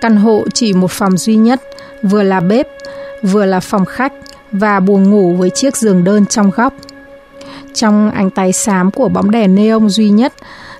Căn 0.00 0.17
hộ 0.17 0.44
chỉ 0.55 0.73
một 0.73 0.91
phòng 0.91 1.17
duy 1.17 1.37
nhất, 1.37 1.61
vừa 2.02 2.23
là 2.23 2.41
bếp, 2.41 2.69
vừa 3.23 3.44
là 3.44 3.61
phòng 3.61 3.85
khách 3.85 4.12
và 4.52 4.81
buồng 4.81 5.11
ngủ 5.11 5.35
với 5.35 5.50
chiếc 5.50 5.76
giường 5.76 6.05
đơn 6.05 6.26
trong 6.26 6.50
góc. 6.50 6.75
Trong 7.74 8.10
ánh 8.10 8.30
tay 8.30 8.52
xám 8.52 8.90
của 8.90 9.08
bóng 9.08 9.30
đèn 9.30 9.54
neon 9.54 9.88
duy 9.88 10.10
nhất, 10.10 10.34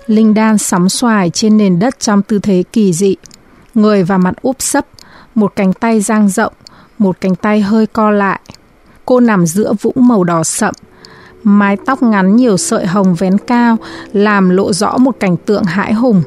Linh 0.07 0.35
đan 0.35 0.59
sóng 0.59 0.89
xoài 0.89 1.31
trên 1.31 1.57
nền 1.57 1.79
đất 1.79 2.01
trong 2.01 2.23
tư 2.23 2.39
thế 2.39 2.65
kỳ 2.73 2.93
dị. 2.93 3.17
Người 3.75 4.03
và 4.03 4.19
mặt 4.19 4.35
úp 4.43 4.57
sấp, 4.59 4.87
một 5.35 5.53
cánh 5.57 5.73
tay 5.73 6.01
dang 6.01 6.29
rộng, 6.29 6.53
một 6.99 7.17
cánh 7.21 7.35
tay 7.35 7.61
hơi 7.61 7.87
co 7.87 8.11
lại. 8.11 8.41
Cô 9.05 9.21
nằm 9.21 9.47
giữa 9.47 9.73
vũng 9.83 10.09
màu 10.09 10.25
đỏ 10.25 10.45
sậm, 10.45 10.75
mái 11.43 11.77
tóc 11.87 12.03
ngắn 12.03 12.37
nhiều 12.37 12.57
sợi 12.57 12.87
hồng 12.87 13.15
vén 13.15 13.39
cao 13.39 13.77
làm 14.13 14.51
lộ 14.51 14.73
rõ 14.73 14.99
một 14.99 15.17
cảnh 15.21 15.37
tượng 15.37 15.65
hãi 15.65 15.93
hùng. 15.93 16.23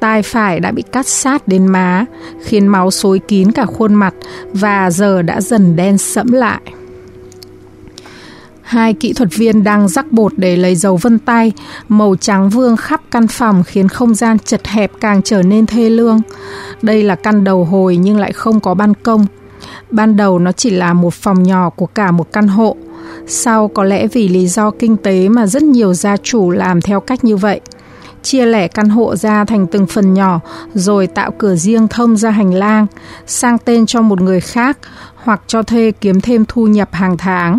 Tai 0.00 0.22
phải 0.22 0.60
đã 0.60 0.72
bị 0.72 0.82
cắt 0.82 1.06
sát 1.06 1.48
đến 1.48 1.66
má, 1.66 2.04
khiến 2.44 2.66
máu 2.66 2.90
xối 2.90 3.18
kín 3.18 3.52
cả 3.52 3.66
khuôn 3.66 3.94
mặt 3.94 4.14
và 4.52 4.90
giờ 4.90 5.22
đã 5.22 5.40
dần 5.40 5.76
đen 5.76 5.98
sẫm 5.98 6.32
lại. 6.32 6.60
Hai 8.68 8.94
kỹ 8.94 9.12
thuật 9.12 9.34
viên 9.34 9.64
đang 9.64 9.88
rắc 9.88 10.12
bột 10.12 10.32
để 10.36 10.56
lấy 10.56 10.76
dầu 10.76 10.96
vân 10.96 11.18
tay, 11.18 11.52
màu 11.88 12.16
trắng 12.16 12.48
vương 12.50 12.76
khắp 12.76 13.00
căn 13.10 13.28
phòng 13.28 13.62
khiến 13.64 13.88
không 13.88 14.14
gian 14.14 14.38
chật 14.38 14.66
hẹp 14.66 14.92
càng 15.00 15.22
trở 15.22 15.42
nên 15.42 15.66
thê 15.66 15.90
lương. 15.90 16.20
Đây 16.82 17.02
là 17.02 17.14
căn 17.14 17.44
đầu 17.44 17.64
hồi 17.64 17.96
nhưng 17.96 18.18
lại 18.18 18.32
không 18.32 18.60
có 18.60 18.74
ban 18.74 18.94
công. 18.94 19.26
Ban 19.90 20.16
đầu 20.16 20.38
nó 20.38 20.52
chỉ 20.52 20.70
là 20.70 20.92
một 20.92 21.14
phòng 21.14 21.42
nhỏ 21.42 21.70
của 21.70 21.86
cả 21.86 22.10
một 22.10 22.32
căn 22.32 22.48
hộ. 22.48 22.76
Sau 23.26 23.68
có 23.68 23.84
lẽ 23.84 24.06
vì 24.06 24.28
lý 24.28 24.46
do 24.46 24.70
kinh 24.70 24.96
tế 24.96 25.28
mà 25.28 25.46
rất 25.46 25.62
nhiều 25.62 25.94
gia 25.94 26.16
chủ 26.16 26.50
làm 26.50 26.80
theo 26.80 27.00
cách 27.00 27.24
như 27.24 27.36
vậy. 27.36 27.60
Chia 28.22 28.46
lẻ 28.46 28.68
căn 28.68 28.88
hộ 28.88 29.16
ra 29.16 29.44
thành 29.44 29.66
từng 29.66 29.86
phần 29.86 30.14
nhỏ 30.14 30.40
rồi 30.74 31.06
tạo 31.06 31.30
cửa 31.38 31.54
riêng 31.54 31.88
thông 31.88 32.16
ra 32.16 32.30
hành 32.30 32.54
lang, 32.54 32.86
sang 33.26 33.58
tên 33.58 33.86
cho 33.86 34.02
một 34.02 34.20
người 34.20 34.40
khác 34.40 34.78
hoặc 35.14 35.40
cho 35.46 35.62
thuê 35.62 35.92
kiếm 36.00 36.20
thêm 36.20 36.44
thu 36.48 36.66
nhập 36.66 36.88
hàng 36.92 37.16
tháng. 37.16 37.58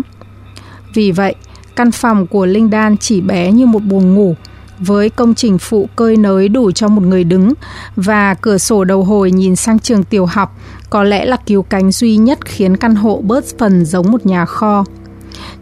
Vì 0.94 1.12
vậy, 1.12 1.34
căn 1.76 1.90
phòng 1.90 2.26
của 2.26 2.46
Linh 2.46 2.70
Đan 2.70 2.96
chỉ 2.96 3.20
bé 3.20 3.52
như 3.52 3.66
một 3.66 3.82
buồng 3.82 4.14
ngủ, 4.14 4.34
với 4.78 5.10
công 5.10 5.34
trình 5.34 5.58
phụ 5.58 5.88
cơi 5.96 6.16
nới 6.16 6.48
đủ 6.48 6.70
cho 6.70 6.88
một 6.88 7.02
người 7.02 7.24
đứng 7.24 7.52
và 7.96 8.34
cửa 8.34 8.58
sổ 8.58 8.84
đầu 8.84 9.04
hồi 9.04 9.30
nhìn 9.30 9.56
sang 9.56 9.78
trường 9.78 10.04
tiểu 10.04 10.26
học 10.26 10.56
có 10.90 11.02
lẽ 11.02 11.24
là 11.24 11.36
cứu 11.46 11.62
cánh 11.62 11.92
duy 11.92 12.16
nhất 12.16 12.38
khiến 12.44 12.76
căn 12.76 12.94
hộ 12.94 13.20
bớt 13.24 13.44
phần 13.58 13.84
giống 13.84 14.10
một 14.10 14.26
nhà 14.26 14.44
kho. 14.44 14.84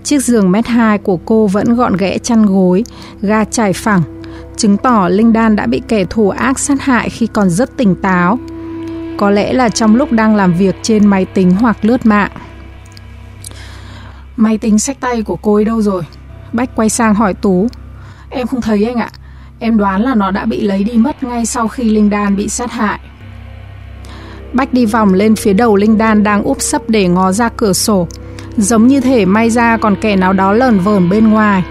Chiếc 0.05 0.25
giường 0.25 0.53
mét 0.53 0.67
hai 0.67 0.99
của 0.99 1.17
cô 1.17 1.47
vẫn 1.47 1.75
gọn 1.75 1.97
ghẽ 1.97 2.19
chăn 2.19 2.47
gối, 2.47 2.85
ga 3.23 3.45
trải 3.45 3.73
phẳng, 3.73 4.03
chứng 4.57 4.77
tỏ 4.77 5.09
Linh 5.09 5.33
Đan 5.33 5.57
đã 5.57 5.67
bị 5.67 5.83
kẻ 5.89 6.05
thù 6.05 6.31
ác 6.31 6.59
sát 6.59 6.81
hại 6.81 7.11
khi 7.11 7.27
còn 7.27 7.51
rất 7.51 7.77
tỉnh 7.77 7.95
táo. 7.95 8.39
Có 9.19 9.31
lẽ 9.31 9.53
là 9.53 9.69
trong 9.69 9.97
lúc 9.97 10.13
đang 10.13 10.37
làm 10.37 10.55
việc 10.55 10.77
trên 10.83 11.07
máy 11.07 11.25
tính 11.25 11.51
hoặc 11.51 11.85
lướt 11.85 12.07
mạng. 12.07 12.31
Máy 14.41 14.59
tính 14.59 14.79
sách 14.79 15.01
tay 15.01 15.23
của 15.23 15.37
cô 15.37 15.55
ấy 15.55 15.65
đâu 15.65 15.83
rồi? 15.83 16.03
Bách 16.53 16.77
quay 16.77 16.89
sang 16.89 17.15
hỏi 17.15 17.35
Tú. 17.35 17.69
Em 18.31 18.47
không 18.47 18.61
thấy 18.61 18.85
anh 18.85 18.97
ạ. 18.97 19.11
Em 19.59 19.79
đoán 19.79 20.03
là 20.03 20.15
nó 20.15 20.31
đã 20.31 20.45
bị 20.45 20.61
lấy 20.61 20.85
đi 20.85 20.93
mất 20.93 21.23
ngay 21.23 21.47
sau 21.47 21.69
khi 21.69 21.85
Linh 21.85 22.11
Đan 22.11 22.37
bị 22.37 22.49
sát 22.49 22.73
hại. 22.73 22.99
Bách 24.53 24.73
đi 24.73 24.87
vòng 24.87 25.15
lên 25.15 25.37
phía 25.37 25.53
đầu 25.53 25.77
Linh 25.77 25.99
Đan 25.99 26.23
đang 26.23 26.43
úp 26.43 26.63
sấp 26.63 26.83
để 26.89 27.09
ngó 27.09 27.33
ra 27.33 27.49
cửa 27.49 27.73
sổ. 27.73 28.09
Giống 28.57 28.87
như 28.87 29.01
thể 29.01 29.25
may 29.25 29.51
ra 29.51 29.77
còn 29.77 29.97
kẻ 30.01 30.17
nào 30.17 30.33
đó 30.33 30.53
lờn 30.53 30.79
vờn 30.81 31.09
bên 31.09 31.29
ngoài. 31.31 31.65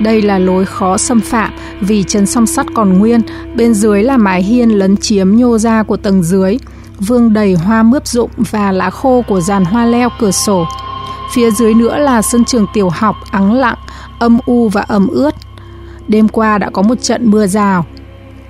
Đây 0.00 0.22
là 0.22 0.38
lối 0.38 0.64
khó 0.64 0.96
xâm 0.96 1.20
phạm 1.20 1.50
vì 1.80 2.02
chân 2.02 2.26
song 2.26 2.46
sắt 2.46 2.66
còn 2.74 2.98
nguyên, 2.98 3.20
bên 3.56 3.74
dưới 3.74 4.02
là 4.02 4.16
mái 4.16 4.42
hiên 4.42 4.78
lấn 4.78 4.96
chiếm 4.96 5.36
nhô 5.36 5.58
ra 5.58 5.82
của 5.82 5.96
tầng 5.96 6.22
dưới, 6.22 6.58
vương 6.98 7.32
đầy 7.32 7.54
hoa 7.54 7.82
mướp 7.82 8.06
rụng 8.06 8.30
và 8.36 8.72
lá 8.72 8.90
khô 8.90 9.24
của 9.28 9.40
dàn 9.40 9.64
hoa 9.64 9.86
leo 9.86 10.08
cửa 10.20 10.30
sổ. 10.30 10.66
Phía 11.34 11.50
dưới 11.50 11.74
nữa 11.74 11.98
là 11.98 12.22
sân 12.22 12.44
trường 12.44 12.66
tiểu 12.74 12.88
học 12.88 13.16
ắng 13.30 13.54
lặng, 13.54 13.78
âm 14.18 14.38
u 14.46 14.68
và 14.68 14.80
ẩm 14.82 15.08
ướt. 15.08 15.34
Đêm 16.08 16.28
qua 16.28 16.58
đã 16.58 16.70
có 16.70 16.82
một 16.82 17.02
trận 17.02 17.30
mưa 17.30 17.46
rào. 17.46 17.86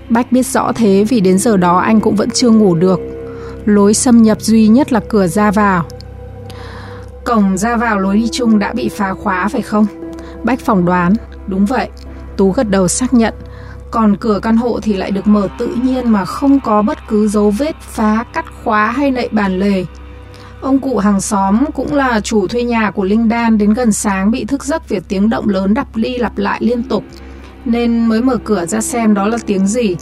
Bách 0.09 0.33
biết 0.33 0.47
rõ 0.47 0.73
thế 0.73 1.05
vì 1.09 1.21
đến 1.21 1.39
giờ 1.39 1.57
đó 1.57 1.79
anh 1.79 2.01
cũng 2.01 2.17
vẫn 2.17 2.31
chưa 2.31 2.51
ngủ 2.51 2.75
được. 2.75 3.01
Lối 3.65 3.95
xâm 3.95 4.23
nhập 4.23 4.41
duy 4.41 4.69
nhất 4.69 4.93
là 4.93 5.01
cửa 5.09 5.27
ra 5.27 5.51
vào. 5.51 5.85
Cổng 7.25 7.57
ra 7.57 7.77
vào 7.77 7.99
lối 7.99 8.17
đi 8.17 8.29
chung 8.33 8.59
đã 8.59 8.73
bị 8.73 8.89
phá 8.89 9.15
khóa 9.15 9.49
phải 9.49 9.63
không? 9.63 9.87
Bách 10.45 10.61
phỏng 10.61 10.85
đoán, 10.85 11.15
đúng 11.47 11.67
vậy. 11.67 11.89
Tú 12.37 12.53
gật 12.53 12.71
đầu 12.71 12.89
xác 12.89 13.15
nhận. 13.15 13.35
còn 13.91 14.17
cửa 14.17 14.41
căn 14.43 14.57
hộ 14.57 14.81
thì 14.83 14.93
lại 14.93 15.11
được 15.11 15.27
mở 15.27 15.49
tự 15.59 15.67
nhiên 15.83 16.09
mà 16.09 16.25
không 16.25 16.61
có 16.61 16.83
bất 16.83 16.99
cứ 17.09 17.29
dấu 17.29 17.51
vết 17.51 17.77
phá, 17.81 18.25
cắt 18.33 18.45
khóa 18.65 18.91
hay 18.91 19.11
nậy 19.11 19.29
bàn 19.33 19.59
lề. 19.59 19.85
Ông 20.61 20.79
cụ 20.79 20.99
hàng 20.99 21.21
xóm 21.21 21.65
cũng 21.75 21.95
là 21.95 22.21
chủ 22.21 22.47
thuê 22.47 22.63
nhà 22.63 22.91
của 22.91 23.05
Linh 23.05 23.29
Đan 23.29 23.59
đến 23.59 23.75
gần 23.75 23.93
sáng 23.93 24.31
bị 24.31 24.45
thức 24.45 24.65
giấc 24.65 24.89
vì 24.89 25.01
tiếng 25.09 25.31
động 25.31 25.49
lớn 25.49 25.75
đập 25.75 25.87
ly 25.95 26.19
lặp 26.19 26.39
lại 26.39 26.59
liên 26.63 26.83
tục, 26.83 27.05
nên 27.65 28.07
mới 28.07 28.23
mở 28.23 28.37
cửa 28.45 28.67
ra 28.67 28.81
xem 28.81 29.15
đó 29.15 29.27
là 29.27 29.39
tiếng 29.47 29.67
gì 29.67 29.97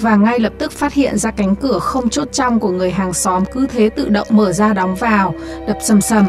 và 0.00 0.16
ngay 0.16 0.38
lập 0.38 0.52
tức 0.58 0.72
phát 0.72 0.92
hiện 0.92 1.18
ra 1.18 1.30
cánh 1.30 1.56
cửa 1.56 1.78
không 1.78 2.08
chốt 2.08 2.28
trong 2.32 2.60
của 2.60 2.70
người 2.70 2.90
hàng 2.90 3.12
xóm 3.12 3.44
cứ 3.52 3.66
thế 3.66 3.88
tự 3.88 4.08
động 4.08 4.26
mở 4.30 4.52
ra 4.52 4.72
đóng 4.72 4.94
vào, 4.94 5.34
đập 5.66 5.78
sầm 5.82 6.00
sầm. 6.00 6.26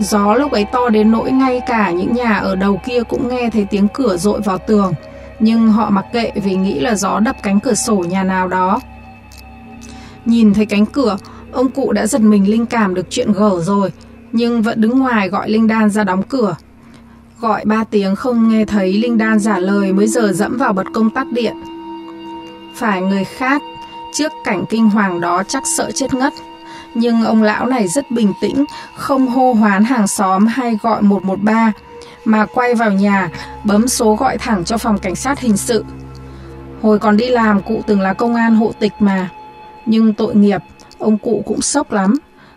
Gió 0.00 0.34
lúc 0.34 0.52
ấy 0.52 0.66
to 0.72 0.88
đến 0.88 1.10
nỗi 1.10 1.32
ngay 1.32 1.60
cả 1.66 1.90
những 1.90 2.12
nhà 2.12 2.38
ở 2.38 2.56
đầu 2.56 2.80
kia 2.86 3.02
cũng 3.02 3.28
nghe 3.28 3.50
thấy 3.52 3.66
tiếng 3.70 3.88
cửa 3.88 4.16
dội 4.16 4.40
vào 4.40 4.58
tường, 4.58 4.92
nhưng 5.38 5.68
họ 5.68 5.90
mặc 5.90 6.04
kệ 6.12 6.32
vì 6.34 6.54
nghĩ 6.54 6.80
là 6.80 6.94
gió 6.94 7.20
đập 7.20 7.36
cánh 7.42 7.60
cửa 7.60 7.74
sổ 7.74 7.96
nhà 7.96 8.22
nào 8.22 8.48
đó. 8.48 8.80
Nhìn 10.24 10.54
thấy 10.54 10.66
cánh 10.66 10.86
cửa, 10.86 11.16
ông 11.52 11.70
cụ 11.70 11.92
đã 11.92 12.06
giật 12.06 12.20
mình 12.20 12.50
linh 12.50 12.66
cảm 12.66 12.94
được 12.94 13.06
chuyện 13.10 13.32
gở 13.32 13.60
rồi, 13.62 13.92
nhưng 14.32 14.62
vẫn 14.62 14.80
đứng 14.80 14.98
ngoài 14.98 15.28
gọi 15.28 15.50
Linh 15.50 15.66
Đan 15.66 15.90
ra 15.90 16.04
đóng 16.04 16.22
cửa. 16.22 16.56
Gọi 17.40 17.64
ba 17.64 17.84
tiếng 17.84 18.16
không 18.16 18.48
nghe 18.48 18.64
thấy 18.64 18.92
Linh 18.92 19.18
Đan 19.18 19.40
trả 19.40 19.58
lời 19.58 19.92
mới 19.92 20.06
giờ 20.06 20.32
dẫm 20.34 20.56
vào 20.58 20.72
bật 20.72 20.86
công 20.94 21.10
tắc 21.10 21.26
điện. 21.32 21.54
Phải 22.74 23.02
người 23.02 23.24
khác, 23.24 23.62
trước 24.14 24.32
cảnh 24.44 24.64
kinh 24.70 24.90
hoàng 24.90 25.20
đó 25.20 25.42
chắc 25.48 25.62
sợ 25.76 25.90
chết 25.94 26.14
ngất. 26.14 26.32
Nhưng 26.94 27.24
ông 27.24 27.42
lão 27.42 27.66
này 27.66 27.88
rất 27.88 28.10
bình 28.10 28.32
tĩnh, 28.40 28.64
không 28.96 29.26
hô 29.26 29.52
hoán 29.52 29.84
hàng 29.84 30.06
xóm 30.06 30.46
hay 30.46 30.78
gọi 30.82 31.02
113, 31.02 31.72
mà 32.24 32.46
quay 32.46 32.74
vào 32.74 32.92
nhà, 32.92 33.30
bấm 33.64 33.88
số 33.88 34.14
gọi 34.14 34.38
thẳng 34.38 34.64
cho 34.64 34.78
phòng 34.78 34.98
cảnh 34.98 35.14
sát 35.14 35.40
hình 35.40 35.56
sự. 35.56 35.84
Hồi 36.82 36.98
còn 36.98 37.16
đi 37.16 37.28
làm 37.28 37.62
cụ 37.62 37.82
từng 37.86 38.00
là 38.00 38.12
công 38.12 38.34
an 38.34 38.54
hộ 38.54 38.72
tịch 38.78 38.92
mà. 38.98 39.28
Nhưng 39.86 40.14
tội 40.14 40.34
nghiệp, 40.34 40.60
ông 41.00 41.18
cụ 41.18 41.42
cũng 41.46 41.62
sốc 41.62 41.92
lắm. 41.92 42.14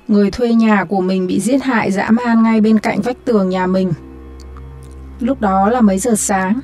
Người 0.08 0.32
thuê 0.32 0.54
nhà 0.54 0.84
của 0.84 1.02
mình 1.02 1.28
bị 1.28 1.40
giết 1.40 1.64
hại 1.64 1.92
dã 1.92 2.10
man 2.10 2.44
ngay 2.44 2.62
bên 2.62 2.80
cạnh 2.80 3.02
vách 3.02 3.26
tường 3.26 3.50
nhà 3.50 3.68
mình. 3.68 3.94
Lúc 5.20 5.42
đó 5.42 5.70
là 5.70 5.82
mấy 5.82 6.00
giờ 6.00 6.16
sáng? 6.16 6.60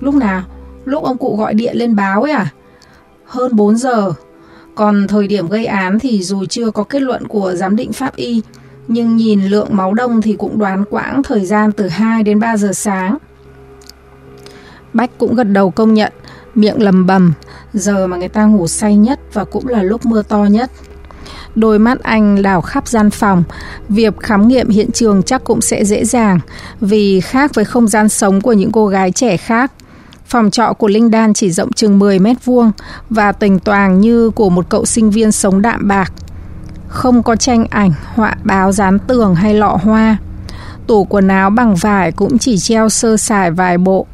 Lúc 0.00 0.14
nào? 0.14 0.42
Lúc 0.84 1.04
ông 1.04 1.18
cụ 1.18 1.36
gọi 1.36 1.54
điện 1.54 1.76
lên 1.76 1.96
báo 1.96 2.22
ấy 2.22 2.32
à? 2.32 2.52
hơn 3.26 3.56
4 3.56 3.76
giờ. 3.76 4.12
Còn 4.74 5.06
thời 5.08 5.28
điểm 5.28 5.48
gây 5.48 5.66
án 5.66 5.98
thì 5.98 6.22
dù 6.22 6.44
chưa 6.44 6.70
có 6.70 6.84
kết 6.84 7.02
luận 7.02 7.28
của 7.28 7.54
giám 7.54 7.76
định 7.76 7.92
pháp 7.92 8.16
y, 8.16 8.42
nhưng 8.88 9.16
nhìn 9.16 9.44
lượng 9.44 9.68
máu 9.70 9.94
đông 9.94 10.22
thì 10.22 10.36
cũng 10.38 10.58
đoán 10.58 10.84
quãng 10.90 11.22
thời 11.22 11.46
gian 11.46 11.72
từ 11.72 11.88
2 11.88 12.22
đến 12.22 12.40
3 12.40 12.56
giờ 12.56 12.72
sáng. 12.72 13.18
Bách 14.92 15.10
cũng 15.18 15.34
gật 15.34 15.44
đầu 15.44 15.70
công 15.70 15.94
nhận, 15.94 16.12
miệng 16.54 16.82
lầm 16.82 17.06
bầm, 17.06 17.32
giờ 17.72 18.06
mà 18.06 18.16
người 18.16 18.28
ta 18.28 18.44
ngủ 18.44 18.66
say 18.66 18.96
nhất 18.96 19.20
và 19.32 19.44
cũng 19.44 19.68
là 19.68 19.82
lúc 19.82 20.06
mưa 20.06 20.22
to 20.22 20.44
nhất. 20.44 20.70
Đôi 21.56 21.78
mắt 21.78 22.02
anh 22.02 22.42
đảo 22.42 22.60
khắp 22.60 22.88
gian 22.88 23.10
phòng, 23.10 23.44
việc 23.88 24.14
khám 24.20 24.48
nghiệm 24.48 24.68
hiện 24.68 24.92
trường 24.92 25.22
chắc 25.22 25.44
cũng 25.44 25.60
sẽ 25.60 25.84
dễ 25.84 26.04
dàng, 26.04 26.40
vì 26.80 27.20
khác 27.20 27.54
với 27.54 27.64
không 27.64 27.88
gian 27.88 28.08
sống 28.08 28.40
của 28.40 28.52
những 28.52 28.72
cô 28.72 28.86
gái 28.86 29.10
trẻ 29.10 29.36
khác, 29.36 29.72
Phòng 30.26 30.50
trọ 30.50 30.72
của 30.72 30.88
Linh 30.88 31.10
Đan 31.10 31.34
chỉ 31.34 31.50
rộng 31.50 31.72
chừng 31.72 31.98
10 31.98 32.18
mét 32.18 32.44
vuông 32.44 32.72
và 33.10 33.32
tình 33.32 33.58
toàn 33.58 34.00
như 34.00 34.30
của 34.30 34.50
một 34.50 34.66
cậu 34.68 34.84
sinh 34.84 35.10
viên 35.10 35.32
sống 35.32 35.62
đạm 35.62 35.88
bạc. 35.88 36.12
Không 36.88 37.22
có 37.22 37.36
tranh 37.36 37.66
ảnh, 37.70 37.92
họa 38.14 38.36
báo 38.44 38.72
dán 38.72 38.98
tường 38.98 39.34
hay 39.34 39.54
lọ 39.54 39.78
hoa. 39.82 40.16
Tủ 40.86 41.04
quần 41.04 41.28
áo 41.28 41.50
bằng 41.50 41.74
vải 41.74 42.12
cũng 42.12 42.38
chỉ 42.38 42.58
treo 42.58 42.88
sơ 42.88 43.16
sài 43.16 43.50
vài 43.50 43.78
bộ. 43.78 44.06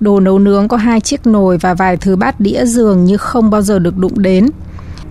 Đồ 0.00 0.20
nấu 0.20 0.38
nướng 0.38 0.68
có 0.68 0.76
hai 0.76 1.00
chiếc 1.00 1.26
nồi 1.26 1.58
và 1.58 1.74
vài 1.74 1.96
thứ 1.96 2.16
bát 2.16 2.40
đĩa 2.40 2.64
dường 2.64 3.04
như 3.04 3.16
không 3.16 3.50
bao 3.50 3.62
giờ 3.62 3.78
được 3.78 3.98
đụng 3.98 4.22
đến. 4.22 4.48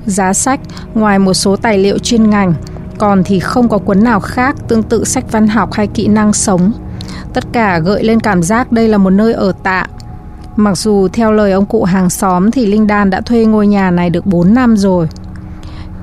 Giá 0.06 0.34
sách, 0.34 0.60
ngoài 0.94 1.20
một 1.20 1.34
số 1.34 1.56
tài 1.56 1.78
liệu 1.78 1.98
chuyên 2.00 2.30
ngành, 2.30 2.54
còn 2.98 3.24
thì 3.24 3.40
không 3.40 3.70
có 3.70 3.78
cuốn 3.78 4.04
nào 4.04 4.20
khác 4.20 4.56
tương 4.68 4.84
tự 4.84 5.04
sách 5.04 5.32
văn 5.32 5.48
học 5.48 5.74
hay 5.74 5.88
kỹ 5.88 6.08
năng 6.08 6.34
sống. 6.34 6.72
Tất 7.34 7.44
cả 7.54 7.80
gợi 7.80 8.04
lên 8.04 8.20
cảm 8.20 8.44
giác 8.44 8.72
đây 8.72 8.88
là 8.88 8.98
một 8.98 9.10
nơi 9.10 9.34
ở 9.34 9.54
tạm, 9.64 9.90
Mặc 10.56 10.78
dù 10.78 11.08
theo 11.08 11.32
lời 11.32 11.52
ông 11.52 11.66
cụ 11.66 11.84
hàng 11.84 12.10
xóm 12.10 12.52
thì 12.52 12.66
Linh 12.66 12.88
Đan 12.88 13.10
đã 13.10 13.22
thuê 13.22 13.46
ngôi 13.46 13.68
nhà 13.68 13.92
này 13.92 14.10
được 14.10 14.26
4 14.26 14.54
năm 14.54 14.78
rồi. 14.78 15.08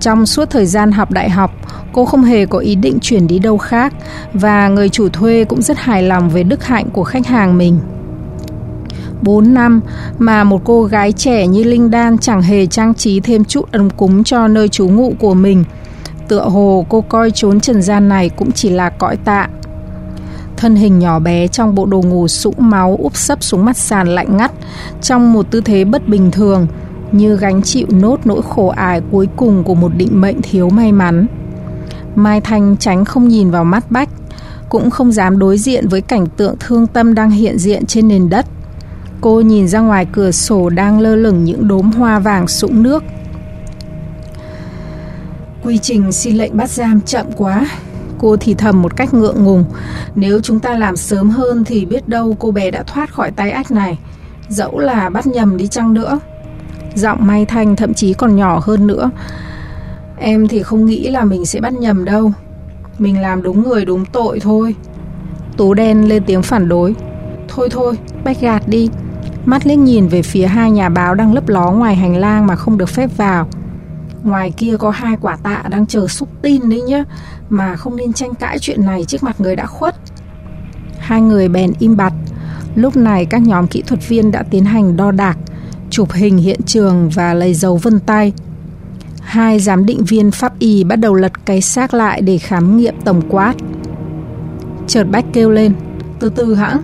Trong 0.01 0.27
suốt 0.27 0.51
thời 0.51 0.67
gian 0.67 0.93
học 0.93 1.11
đại 1.11 1.31
học, 1.31 1.51
cô 1.93 2.05
không 2.05 2.23
hề 2.23 2.47
có 2.47 2.59
ý 2.59 2.75
định 2.75 2.99
chuyển 3.01 3.27
đi 3.27 3.39
đâu 3.39 3.59
khác 3.59 3.93
và 4.33 4.69
người 4.69 4.89
chủ 4.89 5.09
thuê 5.09 5.45
cũng 5.45 5.63
rất 5.63 5.79
hài 5.79 6.03
lòng 6.03 6.31
về 6.31 6.43
đức 6.43 6.65
hạnh 6.65 6.91
của 6.93 7.05
khách 7.05 7.27
hàng 7.27 7.59
mình. 7.59 7.81
4 9.23 9.55
năm 9.55 9.81
mà 10.19 10.45
một 10.45 10.61
cô 10.65 10.85
gái 10.85 11.13
trẻ 11.13 11.47
như 11.47 11.65
Linh 11.65 11.91
Đan 11.91 12.19
chẳng 12.19 12.43
hề 12.43 12.67
trang 12.67 12.95
trí 12.95 13.21
thêm 13.21 13.45
chút 13.45 13.73
ấm 13.73 13.91
cúng 13.91 14.25
cho 14.25 14.49
nơi 14.49 14.69
trú 14.69 14.89
ngụ 14.89 15.13
của 15.19 15.35
mình. 15.35 15.65
Tựa 16.29 16.49
hồ 16.49 16.87
cô 16.89 17.01
coi 17.01 17.31
chốn 17.31 17.61
trần 17.61 17.83
gian 17.83 18.09
này 18.09 18.29
cũng 18.29 18.53
chỉ 18.53 18.71
là 18.71 18.91
cõi 18.91 19.17
tạm 19.25 19.51
thân 20.59 20.77
hình 20.77 20.99
nhỏ 20.99 21.19
bé 21.19 21.49
trong 21.49 21.75
bộ 21.75 21.87
đồ 21.87 22.03
ngủ 22.03 22.29
sũng 22.29 22.55
máu 22.59 22.97
úp 23.01 23.17
sấp 23.17 23.43
xuống 23.43 23.65
mặt 23.65 23.77
sàn 23.77 24.09
lạnh 24.09 24.37
ngắt 24.37 24.53
trong 25.03 25.33
một 25.33 25.51
tư 25.51 25.61
thế 25.61 25.85
bất 25.85 26.09
bình 26.09 26.31
thường 26.31 26.67
như 27.13 27.37
gánh 27.37 27.63
chịu 27.63 27.87
nốt 27.91 28.21
nỗi 28.25 28.43
khổ 28.49 28.69
ải 28.69 29.01
cuối 29.11 29.29
cùng 29.37 29.65
của 29.65 29.75
một 29.75 29.93
định 29.97 30.21
mệnh 30.21 30.43
thiếu 30.43 30.69
may 30.71 30.93
mắn. 30.93 31.27
Mai 32.15 32.41
Thanh 32.41 32.77
tránh 32.77 33.05
không 33.05 33.29
nhìn 33.29 33.51
vào 33.51 33.65
mắt 33.65 33.91
Bách, 33.91 34.09
cũng 34.69 34.91
không 34.91 35.13
dám 35.13 35.39
đối 35.39 35.59
diện 35.59 35.89
với 35.89 36.01
cảnh 36.01 36.27
tượng 36.27 36.57
thương 36.61 36.87
tâm 36.87 37.15
đang 37.15 37.31
hiện 37.31 37.59
diện 37.59 37.87
trên 37.87 38.09
nền 38.09 38.29
đất. 38.29 38.47
Cô 39.21 39.41
nhìn 39.41 39.69
ra 39.69 39.81
ngoài 39.81 40.07
cửa 40.13 40.31
sổ 40.31 40.69
đang 40.71 41.01
lơ 41.01 41.17
lửng 41.17 41.45
những 41.45 41.69
đốm 41.69 41.93
hoa 41.93 42.19
vàng 42.19 42.49
sũng 42.49 42.83
nước. 42.83 43.05
Quy 45.65 45.79
trình 45.79 46.13
xin 46.13 46.37
lệnh 46.37 46.57
bắt 46.57 46.71
giam 46.71 47.01
chậm 47.01 47.27
quá, 47.37 47.67
Cô 48.19 48.37
thì 48.37 48.55
thầm 48.55 48.83
một 48.83 48.97
cách 48.97 49.15
ngượng 49.15 49.45
ngùng. 49.45 49.65
Nếu 50.15 50.41
chúng 50.41 50.61
ta 50.61 50.79
làm 50.79 50.97
sớm 50.97 51.31
hơn 51.31 51.65
thì 51.65 51.85
biết 51.85 52.09
đâu 52.09 52.37
cô 52.39 52.51
bé 52.51 52.71
đã 52.71 52.83
thoát 52.83 53.11
khỏi 53.13 53.31
tay 53.31 53.51
ách 53.51 53.71
này. 53.71 53.99
Dẫu 54.49 54.79
là 54.79 55.09
bắt 55.09 55.27
nhầm 55.27 55.57
đi 55.57 55.67
chăng 55.67 55.95
nữa. 55.95 56.21
Giọng 56.95 57.27
Mai 57.27 57.47
Thanh 57.47 57.77
thậm 57.77 57.95
chí 57.95 58.13
còn 58.13 58.37
nhỏ 58.37 58.61
hơn 58.63 58.87
nữa. 58.87 59.11
Em 60.17 60.49
thì 60.49 60.63
không 60.63 60.87
nghĩ 60.87 61.09
là 61.09 61.25
mình 61.25 61.47
sẽ 61.47 61.61
bắt 61.61 61.73
nhầm 61.73 62.05
đâu. 62.05 62.33
Mình 62.99 63.21
làm 63.21 63.43
đúng 63.43 63.69
người 63.69 63.85
đúng 63.85 64.05
tội 64.05 64.41
thôi. 64.41 64.75
Tú 65.57 65.75
đen 65.75 66.09
lên 66.09 66.23
tiếng 66.27 66.43
phản 66.43 66.69
đối. 66.69 66.95
Thôi 67.49 67.69
thôi, 67.71 67.99
bách 68.25 68.41
gạt 68.41 68.63
đi. 68.67 68.91
Mắt 69.45 69.67
liếc 69.67 69.79
nhìn 69.79 70.09
về 70.09 70.23
phía 70.23 70.47
hai 70.47 70.71
nhà 70.71 70.89
báo 70.89 71.15
đang 71.15 71.35
lấp 71.35 71.49
ló 71.49 71.71
ngoài 71.71 71.97
hành 71.97 72.17
lang 72.17 72.47
mà 72.47 72.57
không 72.57 72.79
được 72.79 72.89
phép 72.89 73.11
vào. 73.17 73.49
Ngoài 74.23 74.53
kia 74.57 74.77
có 74.79 74.91
hai 74.91 75.17
quả 75.21 75.37
tạ 75.37 75.63
đang 75.71 75.87
chờ 75.87 76.07
xúc 76.07 76.29
tin 76.43 76.69
đấy 76.71 76.83
nhá, 76.83 77.05
Mà 77.49 77.77
không 77.77 77.97
nên 77.97 78.13
tranh 78.13 78.35
cãi 78.35 78.59
chuyện 78.59 78.87
này 78.87 79.05
trước 79.05 79.23
mặt 79.23 79.41
người 79.41 79.57
đã 79.57 79.67
khuất. 79.67 79.97
Hai 80.99 81.21
người 81.21 81.49
bèn 81.49 81.73
im 81.79 81.97
bặt. 81.97 82.13
Lúc 82.75 82.97
này 82.97 83.27
các 83.27 83.43
nhóm 83.43 83.67
kỹ 83.67 83.83
thuật 83.83 84.09
viên 84.09 84.31
đã 84.31 84.43
tiến 84.43 84.65
hành 84.65 84.97
đo 84.97 85.11
đạc, 85.11 85.39
Chụp 85.91 86.13
hình 86.13 86.37
hiện 86.37 86.61
trường 86.67 87.09
và 87.09 87.35
lấy 87.35 87.55
dấu 87.55 87.77
vân 87.77 88.01
tay. 88.01 88.33
Hai 89.21 89.61
giám 89.61 89.87
định 89.87 90.05
viên 90.05 90.31
pháp 90.31 90.59
y 90.59 90.85
bắt 90.85 90.97
đầu 90.97 91.15
lật 91.15 91.33
cái 91.45 91.61
xác 91.61 91.95
lại 91.95 92.21
để 92.21 92.39
khám 92.39 92.77
nghiệm 92.77 92.95
tổng 93.05 93.23
quát. 93.29 93.55
Chợt 94.87 95.05
Bách 95.05 95.25
kêu 95.33 95.51
lên, 95.51 95.73
Từ 96.21 96.29
từ 96.29 96.55
hãng 96.55 96.83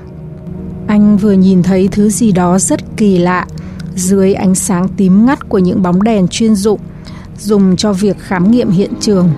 anh 0.87 1.17
vừa 1.17 1.33
nhìn 1.33 1.63
thấy 1.63 1.89
thứ 1.93 2.11
gì 2.11 2.33
đó 2.33 2.59
rất 2.59 2.81
kỳ 2.97 3.19
lạ 3.19 3.47
dưới 3.95 4.35
ánh 4.35 4.55
sáng 4.55 4.89
tím 4.89 5.27
ngắt 5.27 5.49
của 5.49 5.59
những 5.59 5.83
bóng 5.83 6.03
đèn 6.03 6.29
chuyên 6.29 6.55
dụng 6.55 6.81
dùng 7.39 7.77
cho 7.77 7.93
việc 7.93 8.19
khám 8.19 8.51
nghiệm 8.51 8.71
hiện 8.71 8.91
trường. 9.01 9.31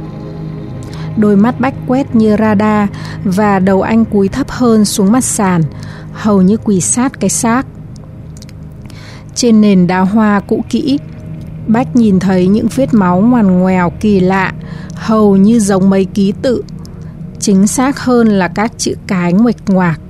Đôi 1.17 1.37
mắt 1.37 1.61
bách 1.61 1.75
quét 1.87 2.15
như 2.15 2.37
radar 2.39 2.89
và 3.25 3.59
đầu 3.59 3.83
anh 3.83 4.05
cúi 4.05 4.29
thấp 4.29 4.51
hơn 4.51 4.85
xuống 4.85 5.13
mặt 5.13 5.25
sàn, 5.25 5.63
hầu 6.13 6.43
như 6.43 6.57
quỳ 6.57 6.81
sát 6.81 7.21
cái 7.21 7.31
xác. 7.31 7.67
Trên 9.35 9.61
nền 9.61 9.87
đá 9.87 10.01
hoa 10.01 10.41
cũ 10.41 10.65
kỹ, 10.69 10.99
Bách 11.67 11.97
nhìn 11.97 12.21
thấy 12.21 12.47
những 12.47 12.67
vết 12.75 12.95
máu 12.95 13.21
ngoằn 13.21 13.61
ngoèo 13.61 13.93
kỳ 14.01 14.21
lạ, 14.21 14.53
hầu 14.95 15.37
như 15.37 15.59
giống 15.61 15.91
mấy 15.91 16.05
ký 16.05 16.33
tự. 16.43 16.65
Chính 17.41 17.67
xác 17.67 18.01
hơn 18.01 18.29
là 18.29 18.49
các 18.49 18.73
chữ 18.79 18.95
cái 19.07 19.33
nguệch 19.33 19.69
ngoạc. 19.69 20.01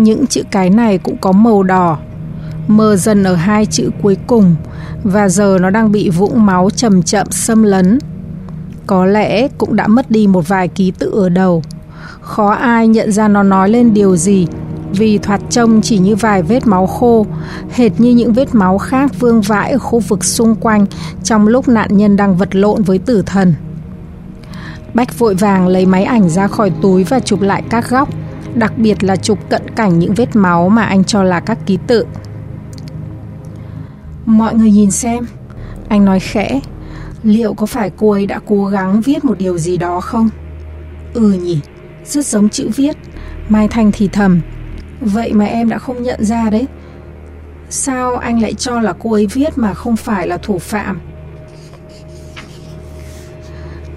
Những 0.00 0.26
chữ 0.26 0.42
cái 0.50 0.70
này 0.70 0.98
cũng 0.98 1.16
có 1.16 1.32
màu 1.32 1.62
đỏ, 1.62 1.98
mờ 2.68 2.96
dần 2.96 3.24
ở 3.24 3.34
hai 3.34 3.66
chữ 3.66 3.90
cuối 4.02 4.16
cùng 4.26 4.56
và 5.04 5.28
giờ 5.28 5.58
nó 5.60 5.70
đang 5.70 5.92
bị 5.92 6.10
vũng 6.10 6.46
máu 6.46 6.70
chậm 6.70 7.02
chậm 7.02 7.26
xâm 7.30 7.62
lấn. 7.62 7.98
Có 8.86 9.06
lẽ 9.06 9.48
cũng 9.48 9.76
đã 9.76 9.86
mất 9.86 10.10
đi 10.10 10.26
một 10.26 10.48
vài 10.48 10.68
ký 10.68 10.90
tự 10.98 11.10
ở 11.10 11.28
đầu. 11.28 11.62
Khó 12.20 12.50
ai 12.50 12.88
nhận 12.88 13.12
ra 13.12 13.28
nó 13.28 13.42
nói 13.42 13.68
lên 13.68 13.94
điều 13.94 14.16
gì 14.16 14.46
vì 14.92 15.18
thoạt 15.18 15.40
trông 15.50 15.80
chỉ 15.82 15.98
như 15.98 16.16
vài 16.16 16.42
vết 16.42 16.66
máu 16.66 16.86
khô, 16.86 17.26
hệt 17.70 18.00
như 18.00 18.10
những 18.10 18.32
vết 18.32 18.54
máu 18.54 18.78
khác 18.78 19.20
vương 19.20 19.40
vãi 19.40 19.70
ở 19.70 19.78
khu 19.78 19.98
vực 19.98 20.24
xung 20.24 20.54
quanh 20.54 20.86
trong 21.22 21.48
lúc 21.48 21.68
nạn 21.68 21.96
nhân 21.96 22.16
đang 22.16 22.36
vật 22.36 22.54
lộn 22.54 22.82
với 22.82 22.98
tử 22.98 23.22
thần. 23.26 23.54
Bách 24.94 25.18
vội 25.18 25.34
vàng 25.34 25.68
lấy 25.68 25.86
máy 25.86 26.04
ảnh 26.04 26.28
ra 26.28 26.46
khỏi 26.46 26.72
túi 26.82 27.04
và 27.04 27.20
chụp 27.20 27.40
lại 27.40 27.62
các 27.70 27.90
góc, 27.90 28.08
đặc 28.54 28.78
biệt 28.78 29.04
là 29.04 29.16
chụp 29.16 29.38
cận 29.48 29.62
cảnh 29.76 29.98
những 29.98 30.14
vết 30.14 30.36
máu 30.36 30.68
mà 30.68 30.82
anh 30.82 31.04
cho 31.04 31.22
là 31.22 31.40
các 31.40 31.58
ký 31.66 31.78
tự. 31.86 32.06
Mọi 34.26 34.54
người 34.54 34.70
nhìn 34.70 34.90
xem, 34.90 35.26
anh 35.88 36.04
nói 36.04 36.20
khẽ, 36.20 36.60
liệu 37.22 37.54
có 37.54 37.66
phải 37.66 37.90
cô 37.96 38.10
ấy 38.10 38.26
đã 38.26 38.40
cố 38.46 38.66
gắng 38.66 39.00
viết 39.00 39.24
một 39.24 39.38
điều 39.38 39.58
gì 39.58 39.76
đó 39.76 40.00
không? 40.00 40.28
Ừ 41.14 41.32
nhỉ, 41.32 41.60
rất 42.04 42.26
giống 42.26 42.48
chữ 42.48 42.70
viết. 42.76 42.96
Mai 43.48 43.68
Thanh 43.68 43.92
thì 43.92 44.08
thầm, 44.08 44.40
vậy 45.00 45.32
mà 45.32 45.44
em 45.44 45.68
đã 45.68 45.78
không 45.78 46.02
nhận 46.02 46.24
ra 46.24 46.50
đấy. 46.50 46.66
Sao 47.70 48.16
anh 48.16 48.42
lại 48.42 48.54
cho 48.54 48.80
là 48.80 48.92
cô 48.98 49.12
ấy 49.12 49.26
viết 49.26 49.58
mà 49.58 49.74
không 49.74 49.96
phải 49.96 50.28
là 50.28 50.36
thủ 50.36 50.58
phạm? 50.58 51.00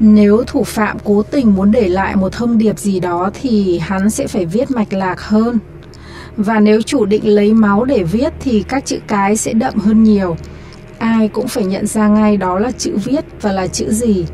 Nếu 0.05 0.43
thủ 0.48 0.63
phạm 0.63 0.98
cố 1.03 1.24
tình 1.24 1.55
muốn 1.55 1.72
để 1.72 1.89
lại 1.89 2.15
một 2.15 2.31
thông 2.31 2.57
điệp 2.57 2.79
gì 2.79 3.00
đó 3.00 3.29
thì 3.41 3.79
hắn 3.79 4.10
sẽ 4.10 4.27
phải 4.27 4.45
viết 4.45 4.72
mạch 4.72 4.93
lạc 4.93 5.22
hơn. 5.22 5.60
Và 6.38 6.60
nếu 6.60 6.81
chủ 6.81 7.05
định 7.05 7.36
lấy 7.36 7.53
máu 7.53 7.86
để 7.86 8.03
viết 8.03 8.33
thì 8.39 8.63
các 8.63 8.86
chữ 8.86 9.00
cái 9.07 9.38
sẽ 9.38 9.53
đậm 9.53 9.74
hơn 9.75 10.03
nhiều. 10.03 10.36
Ai 10.98 11.27
cũng 11.27 11.48
phải 11.48 11.65
nhận 11.65 11.88
ra 11.88 12.07
ngay 12.07 12.38
đó 12.38 12.60
là 12.60 12.72
chữ 12.72 12.98
viết 13.05 13.25
và 13.41 13.51
là 13.51 13.67
chữ 13.67 13.91
gì. 13.91 14.25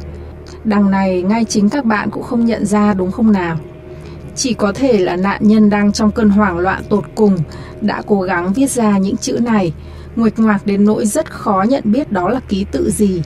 Đằng 0.63 0.91
này 0.91 1.21
ngay 1.21 1.45
chính 1.45 1.69
các 1.69 1.85
bạn 1.85 2.09
cũng 2.11 2.23
không 2.23 2.45
nhận 2.45 2.65
ra 2.65 2.93
đúng 2.93 3.11
không 3.11 3.31
nào? 3.31 3.57
Chỉ 4.35 4.53
có 4.53 4.73
thể 4.73 4.97
là 4.97 5.15
nạn 5.15 5.39
nhân 5.41 5.69
đang 5.69 5.91
trong 5.91 6.11
cơn 6.11 6.29
hoảng 6.29 6.57
loạn 6.57 6.83
tột 6.89 7.03
cùng 7.15 7.37
đã 7.81 8.01
cố 8.07 8.21
gắng 8.21 8.53
viết 8.53 8.69
ra 8.71 8.97
những 8.97 9.17
chữ 9.17 9.39
này, 9.41 9.73
nguệch 10.15 10.39
ngoạc 10.39 10.65
đến 10.65 10.85
nỗi 10.85 11.05
rất 11.05 11.31
khó 11.31 11.65
nhận 11.69 11.83
biết 11.85 12.11
đó 12.11 12.29
là 12.29 12.39
ký 12.49 12.65
tự 12.71 12.91
gì. 12.91 13.21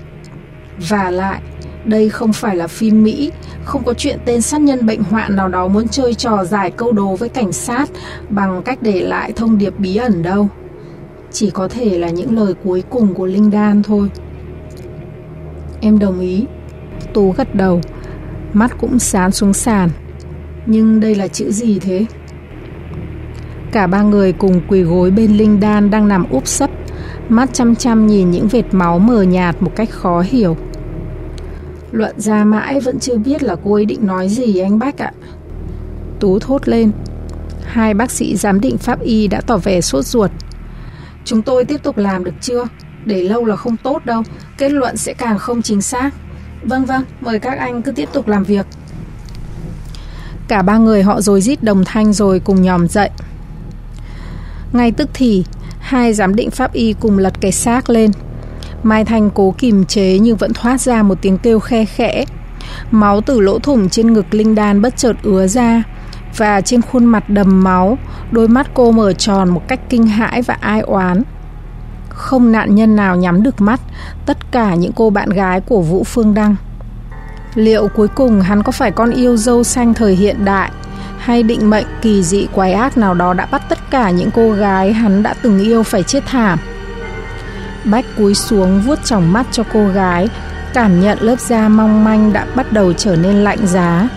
Và 0.90 1.12
lại, 1.12 1.42
đây 1.86 2.10
không 2.10 2.34
phải 2.34 2.56
là 2.56 2.68
phim 2.68 3.04
Mỹ, 3.04 3.32
không 3.63 3.84
có 3.84 3.94
chuyện 3.94 4.20
tên 4.25 4.42
sát 4.42 4.62
nhân 4.62 4.86
bệnh 4.86 5.04
hoạn 5.04 5.36
nào 5.36 5.50
đó 5.50 5.68
muốn 5.68 5.88
chơi 5.88 6.13
trò 6.13 6.46
giải 6.46 6.72
câu 6.72 6.92
đố 6.92 7.16
với 7.16 7.30
cảnh 7.30 7.52
sát 7.52 7.90
bằng 8.30 8.62
cách 8.66 8.80
để 8.82 9.00
lại 9.00 9.32
thông 9.36 9.58
điệp 9.58 9.74
bí 9.80 9.96
ẩn 9.96 10.24
đâu. 10.24 10.50
Chỉ 11.32 11.50
có 11.50 11.68
thể 11.68 11.98
là 12.00 12.10
những 12.10 12.38
lời 12.38 12.54
cuối 12.63 12.84
cùng 12.90 13.13
của 13.13 13.25
Linh 13.25 13.52
Đan 13.52 13.84
thôi. 13.84 14.10
Em 15.82 16.00
đồng 16.00 16.20
ý. 16.20 16.46
Tú 17.13 17.32
gật 17.32 17.56
đầu, 17.56 17.82
mắt 18.54 18.72
cũng 18.80 19.00
sán 19.00 19.32
xuống 19.32 19.54
sàn. 19.54 19.90
Nhưng 20.66 21.00
đây 21.00 21.16
là 21.16 21.28
chữ 21.28 21.52
gì 21.52 21.80
thế? 21.80 22.06
Cả 23.72 23.88
ba 23.88 24.02
người 24.02 24.34
cùng 24.34 24.62
quỳ 24.68 24.82
gối 24.82 25.12
bên 25.12 25.38
Linh 25.38 25.60
Đan 25.60 25.90
đang 25.90 26.08
nằm 26.08 26.30
úp 26.30 26.48
sấp, 26.48 26.70
mắt 27.30 27.50
chăm 27.54 27.75
chăm 27.75 28.08
nhìn 28.08 28.32
những 28.32 28.48
vệt 28.48 28.66
máu 28.72 29.00
mờ 29.00 29.22
nhạt 29.22 29.56
một 29.60 29.72
cách 29.75 29.90
khó 29.90 30.22
hiểu. 30.22 30.58
Luận 31.94 32.20
ra 32.22 32.44
mãi 32.44 32.80
vẫn 32.80 33.00
chưa 33.00 33.18
biết 33.18 33.44
là 33.44 33.56
cô 33.64 33.74
ấy 33.74 33.86
định 33.86 34.08
nói 34.08 34.30
gì 34.30 34.58
anh 34.58 34.80
Bách 34.80 34.98
ạ. 34.98 35.12
Tú 36.20 36.40
thốt 36.40 36.68
lên. 36.68 36.92
Hai 37.66 37.94
bác 37.94 38.12
sĩ 38.12 38.36
giám 38.36 38.62
định 38.62 38.78
pháp 38.78 39.02
y 39.02 39.28
đã 39.28 39.42
tỏ 39.42 39.58
vẻ 39.58 39.82
sốt 39.82 40.06
ruột. 40.06 40.32
Chúng 41.26 41.42
tôi 41.42 41.66
tiếp 41.66 41.84
tục 41.84 41.98
làm 41.98 42.24
được 42.24 42.34
chưa? 42.42 42.64
Để 43.06 43.24
lâu 43.24 43.46
là 43.46 43.56
không 43.56 43.78
tốt 43.78 44.06
đâu, 44.06 44.24
kết 44.58 44.72
luận 44.72 44.98
sẽ 44.98 45.14
càng 45.14 45.38
không 45.38 45.62
chính 45.62 45.82
xác. 45.82 46.12
Vâng 46.64 46.86
vâng, 46.86 47.04
mời 47.22 47.40
các 47.40 47.58
anh 47.60 47.82
cứ 47.82 47.92
tiếp 47.92 48.10
tục 48.14 48.28
làm 48.28 48.44
việc. 48.44 48.66
Cả 50.48 50.62
ba 50.62 50.78
người 50.78 51.04
họ 51.04 51.22
rồi 51.22 51.42
rít 51.42 51.64
đồng 51.64 51.84
thanh 51.86 52.14
rồi 52.14 52.40
cùng 52.40 52.62
nhòm 52.62 52.88
dậy. 52.88 53.10
Ngay 54.74 54.92
tức 54.92 55.10
thì, 55.14 55.46
hai 55.80 56.14
giám 56.14 56.36
định 56.36 56.52
pháp 56.52 56.74
y 56.74 56.94
cùng 57.00 57.18
lật 57.18 57.34
cái 57.42 57.52
xác 57.52 57.90
lên. 57.90 58.12
Mai 58.84 59.06
Thanh 59.06 59.30
cố 59.30 59.54
kìm 59.58 59.86
chế 59.86 60.20
nhưng 60.20 60.38
vẫn 60.38 60.54
thoát 60.54 60.82
ra 60.82 61.04
một 61.04 61.18
tiếng 61.22 61.38
kêu 61.38 61.60
khe 61.60 61.86
khẽ. 61.86 62.25
Máu 62.92 63.22
từ 63.22 63.40
lỗ 63.40 63.60
thủng 63.60 63.90
trên 63.90 64.13
ngực 64.13 64.34
Linh 64.34 64.56
Đan 64.56 64.82
bất 64.82 64.98
chợt 64.98 65.16
ứa 65.24 65.48
ra 65.48 65.84
và 66.38 66.62
trên 66.62 66.82
khuôn 66.82 67.06
mặt 67.06 67.30
đầm 67.30 67.63
máu, 67.63 67.98
đôi 68.32 68.48
mắt 68.48 68.68
cô 68.74 68.91
mở 68.91 69.13
tròn 69.13 69.50
một 69.50 69.67
cách 69.67 69.80
kinh 69.89 70.08
hãi 70.08 70.41
và 70.41 70.58
ai 70.60 70.82
oán. 70.82 71.24
Không 72.10 72.52
nạn 72.52 72.76
nhân 72.76 72.96
nào 72.96 73.15
nhắm 73.15 73.43
được 73.43 73.62
mắt, 73.62 73.80
tất 74.26 74.52
cả 74.52 74.76
những 74.76 74.91
cô 74.91 75.10
bạn 75.10 75.30
gái 75.30 75.62
của 75.62 75.82
Vũ 75.82 76.04
Phương 76.04 76.34
Đăng. 76.34 76.56
Liệu 77.56 77.88
cuối 77.88 78.08
cùng 78.08 78.41
hắn 78.41 78.63
có 78.63 78.72
phải 78.72 78.91
con 78.91 79.12
yêu 79.12 79.38
dâu 79.38 79.63
xanh 79.63 79.93
thời 79.93 80.15
hiện 80.15 80.46
đại 80.46 80.72
hay 81.17 81.43
định 81.43 81.69
mệnh 81.69 81.86
kỳ 82.02 82.24
dị 82.24 82.48
quái 82.54 82.74
ác 82.74 82.98
nào 82.98 83.13
đó 83.13 83.34
đã 83.34 83.46
bắt 83.46 83.62
tất 83.69 83.80
cả 83.89 84.10
những 84.10 84.30
cô 84.32 84.52
gái 84.52 84.93
hắn 84.93 85.24
đã 85.24 85.34
từng 85.41 85.60
yêu 85.60 85.84
phải 85.84 86.04
chết 86.04 86.24
thảm? 86.26 86.60
Bách 87.84 88.06
cúi 88.17 88.36
xuống 88.36 88.82
vuốt 88.82 89.06
tròng 89.06 89.34
mắt 89.34 89.46
cho 89.52 89.63
cô 89.74 89.88
gái, 89.88 90.30
cảm 90.74 91.02
nhận 91.02 91.22
lớp 91.22 91.39
da 91.39 91.69
mong 91.69 92.04
manh 92.04 92.34
đã 92.34 92.46
bắt 92.56 92.72
đầu 92.72 92.93
trở 92.93 93.15
nên 93.15 93.36
lạnh 93.36 93.67
giá. 93.67 94.10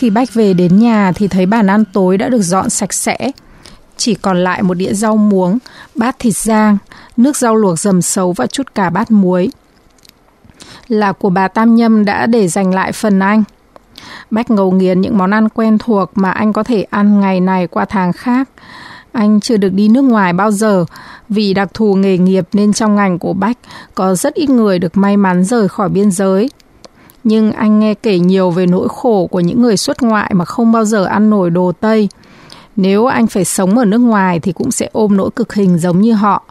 Khi 0.00 0.10
Bách 0.10 0.34
về 0.34 0.54
đến 0.54 0.78
nhà 0.78 1.12
thì 1.14 1.28
thấy 1.28 1.46
bàn 1.46 1.66
ăn 1.66 1.84
tối 1.92 2.18
đã 2.18 2.28
được 2.28 2.42
dọn 2.42 2.70
sạch 2.70 2.92
sẽ. 2.92 3.16
Chỉ 3.96 4.14
còn 4.14 4.44
lại 4.44 4.62
một 4.62 4.74
đĩa 4.74 4.92
rau 4.92 5.16
muống, 5.16 5.58
bát 5.94 6.16
thịt 6.18 6.36
rang, 6.36 6.78
nước 7.16 7.36
rau 7.36 7.56
luộc 7.56 7.78
dầm 7.78 8.02
xấu 8.02 8.32
và 8.32 8.46
chút 8.46 8.74
cà 8.74 8.90
bát 8.90 9.10
muối. 9.10 9.50
Là 10.88 11.12
của 11.12 11.30
bà 11.30 11.48
Tam 11.48 11.74
Nhâm 11.74 12.04
đã 12.04 12.26
để 12.26 12.48
dành 12.48 12.74
lại 12.74 12.92
phần 12.92 13.18
anh. 13.18 13.42
Bách 14.30 14.50
ngầu 14.50 14.70
nghiền 14.70 15.00
những 15.00 15.18
món 15.18 15.30
ăn 15.30 15.48
quen 15.48 15.78
thuộc 15.78 16.10
mà 16.14 16.30
anh 16.30 16.52
có 16.52 16.62
thể 16.62 16.82
ăn 16.90 17.20
ngày 17.20 17.40
này 17.40 17.66
qua 17.66 17.84
tháng 17.84 18.12
khác. 18.12 18.48
Anh 19.12 19.40
chưa 19.40 19.56
được 19.56 19.72
đi 19.72 19.88
nước 19.88 20.04
ngoài 20.04 20.32
bao 20.32 20.50
giờ, 20.50 20.84
vì 21.28 21.54
đặc 21.54 21.68
thù 21.74 21.94
nghề 21.94 22.18
nghiệp 22.18 22.48
nên 22.52 22.72
trong 22.72 22.96
ngành 22.96 23.18
của 23.18 23.32
Bách 23.32 23.58
có 23.94 24.14
rất 24.14 24.34
ít 24.34 24.50
người 24.50 24.78
được 24.78 24.96
may 24.96 25.16
mắn 25.16 25.44
rời 25.44 25.68
khỏi 25.68 25.88
biên 25.88 26.10
giới 26.10 26.50
nhưng 27.24 27.52
anh 27.52 27.80
nghe 27.80 27.94
kể 27.94 28.18
nhiều 28.18 28.50
về 28.50 28.66
nỗi 28.66 28.88
khổ 28.90 29.26
của 29.26 29.40
những 29.40 29.62
người 29.62 29.76
xuất 29.76 30.02
ngoại 30.02 30.30
mà 30.34 30.44
không 30.44 30.72
bao 30.72 30.84
giờ 30.84 31.04
ăn 31.04 31.30
nổi 31.30 31.50
đồ 31.50 31.72
Tây. 31.80 32.08
Nếu 32.76 33.06
anh 33.06 33.26
phải 33.26 33.44
sống 33.44 33.78
ở 33.78 33.84
nước 33.84 33.98
ngoài 33.98 34.40
thì 34.40 34.52
cũng 34.52 34.70
sẽ 34.70 34.88
ôm 34.92 35.16
nỗi 35.16 35.30
cực 35.36 35.54
hình 35.54 35.78
giống 35.78 36.00
như 36.00 36.12
họ. 36.12 36.44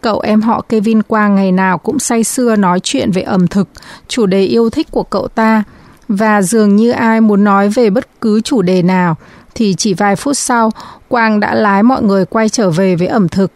Cậu 0.00 0.20
em 0.20 0.42
họ 0.42 0.60
Kevin 0.68 1.02
Quang 1.02 1.34
ngày 1.34 1.52
nào 1.52 1.78
cũng 1.78 1.98
say 1.98 2.24
sưa 2.24 2.56
nói 2.56 2.80
chuyện 2.80 3.10
về 3.10 3.22
ẩm 3.22 3.46
thực, 3.46 3.68
chủ 4.08 4.26
đề 4.26 4.42
yêu 4.44 4.70
thích 4.70 4.90
của 4.90 5.02
cậu 5.02 5.28
ta. 5.28 5.62
Và 6.08 6.42
dường 6.42 6.76
như 6.76 6.90
ai 6.90 7.20
muốn 7.20 7.44
nói 7.44 7.68
về 7.68 7.90
bất 7.90 8.20
cứ 8.20 8.40
chủ 8.40 8.62
đề 8.62 8.82
nào, 8.82 9.16
thì 9.54 9.74
chỉ 9.78 9.94
vài 9.94 10.16
phút 10.16 10.38
sau, 10.38 10.70
Quang 11.08 11.40
đã 11.40 11.54
lái 11.54 11.82
mọi 11.82 12.02
người 12.02 12.24
quay 12.24 12.48
trở 12.48 12.70
về 12.70 12.96
với 12.96 13.06
ẩm 13.06 13.28
thực. 13.28 13.52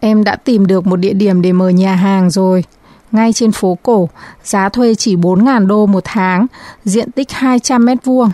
Em 0.00 0.24
đã 0.24 0.36
tìm 0.36 0.66
được 0.66 0.86
một 0.86 0.96
địa 0.96 1.12
điểm 1.12 1.42
để 1.42 1.52
mở 1.52 1.68
nhà 1.68 1.94
hàng 1.94 2.30
rồi 2.30 2.64
ngay 3.12 3.32
trên 3.32 3.52
phố 3.52 3.78
cổ, 3.82 4.08
giá 4.44 4.68
thuê 4.68 4.94
chỉ 4.94 5.16
4.000 5.16 5.66
đô 5.66 5.86
một 5.86 6.02
tháng, 6.04 6.46
diện 6.84 7.10
tích 7.10 7.32
200 7.32 7.84
mét 7.84 8.04
vuông. 8.04 8.30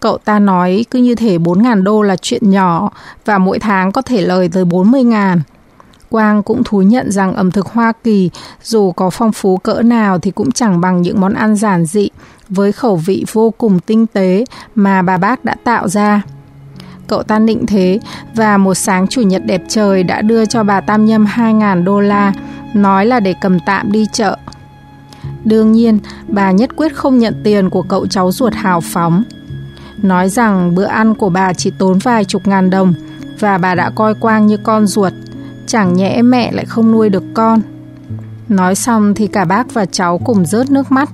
Cậu 0.00 0.18
ta 0.18 0.38
nói 0.38 0.84
cứ 0.90 0.98
như 0.98 1.14
thể 1.14 1.38
4.000 1.38 1.82
đô 1.82 2.02
là 2.02 2.16
chuyện 2.16 2.50
nhỏ 2.50 2.90
và 3.24 3.38
mỗi 3.38 3.58
tháng 3.58 3.92
có 3.92 4.02
thể 4.02 4.20
lời 4.20 4.48
tới 4.52 4.64
40.000. 4.64 5.38
Quang 6.10 6.42
cũng 6.42 6.64
thú 6.64 6.82
nhận 6.82 7.10
rằng 7.10 7.34
ẩm 7.34 7.50
thực 7.50 7.66
Hoa 7.66 7.92
Kỳ 8.04 8.30
dù 8.62 8.92
có 8.92 9.10
phong 9.10 9.32
phú 9.32 9.56
cỡ 9.56 9.82
nào 9.82 10.18
thì 10.18 10.30
cũng 10.30 10.52
chẳng 10.52 10.80
bằng 10.80 11.02
những 11.02 11.20
món 11.20 11.34
ăn 11.34 11.56
giản 11.56 11.84
dị 11.84 12.08
với 12.48 12.72
khẩu 12.72 12.96
vị 12.96 13.24
vô 13.32 13.50
cùng 13.58 13.80
tinh 13.80 14.06
tế 14.06 14.44
mà 14.74 15.02
bà 15.02 15.16
bác 15.16 15.44
đã 15.44 15.54
tạo 15.64 15.88
ra. 15.88 16.22
Cậu 17.06 17.22
ta 17.22 17.38
định 17.38 17.66
thế 17.66 18.00
và 18.34 18.56
một 18.56 18.74
sáng 18.74 19.08
chủ 19.08 19.20
nhật 19.20 19.42
đẹp 19.46 19.62
trời 19.68 20.02
đã 20.02 20.22
đưa 20.22 20.44
cho 20.44 20.62
bà 20.62 20.80
Tam 20.80 21.06
Nhâm 21.06 21.24
2.000 21.24 21.84
đô 21.84 22.00
la 22.00 22.32
nói 22.74 23.06
là 23.06 23.20
để 23.20 23.34
cầm 23.40 23.60
tạm 23.60 23.92
đi 23.92 24.06
chợ. 24.12 24.36
Đương 25.44 25.72
nhiên, 25.72 25.98
bà 26.28 26.50
nhất 26.50 26.70
quyết 26.76 26.94
không 26.94 27.18
nhận 27.18 27.40
tiền 27.44 27.70
của 27.70 27.82
cậu 27.82 28.06
cháu 28.06 28.32
ruột 28.32 28.54
hào 28.54 28.80
phóng. 28.80 29.22
Nói 30.02 30.28
rằng 30.28 30.74
bữa 30.74 30.84
ăn 30.84 31.14
của 31.14 31.28
bà 31.28 31.52
chỉ 31.52 31.72
tốn 31.78 31.98
vài 31.98 32.24
chục 32.24 32.46
ngàn 32.46 32.70
đồng 32.70 32.94
và 33.40 33.58
bà 33.58 33.74
đã 33.74 33.90
coi 33.90 34.14
Quang 34.14 34.46
như 34.46 34.56
con 34.56 34.86
ruột, 34.86 35.12
chẳng 35.66 35.94
nhẽ 35.94 36.22
mẹ 36.22 36.52
lại 36.52 36.64
không 36.64 36.92
nuôi 36.92 37.08
được 37.08 37.24
con. 37.34 37.60
Nói 38.48 38.74
xong 38.74 39.14
thì 39.14 39.26
cả 39.26 39.44
bác 39.44 39.74
và 39.74 39.86
cháu 39.86 40.18
cùng 40.18 40.46
rớt 40.46 40.70
nước 40.70 40.92
mắt. 40.92 41.10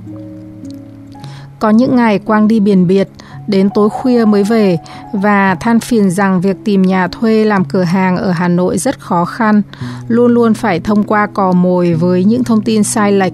Có 1.58 1.70
những 1.70 1.96
ngày 1.96 2.18
Quang 2.18 2.48
đi 2.48 2.60
biển 2.60 2.86
biệt, 2.86 3.08
đến 3.46 3.70
tối 3.74 3.90
khuya 3.90 4.24
mới 4.24 4.44
về 4.44 4.78
và 5.12 5.54
than 5.54 5.80
phiền 5.80 6.10
rằng 6.10 6.40
việc 6.40 6.56
tìm 6.64 6.82
nhà 6.82 7.08
thuê 7.08 7.44
làm 7.44 7.64
cửa 7.64 7.82
hàng 7.82 8.16
ở 8.16 8.30
Hà 8.30 8.48
Nội 8.48 8.78
rất 8.78 9.00
khó 9.00 9.24
khăn, 9.24 9.62
luôn 10.08 10.32
luôn 10.32 10.54
phải 10.54 10.80
thông 10.80 11.04
qua 11.04 11.26
cò 11.26 11.52
mồi 11.52 11.94
với 11.94 12.24
những 12.24 12.44
thông 12.44 12.62
tin 12.62 12.84
sai 12.84 13.12
lệch. 13.12 13.32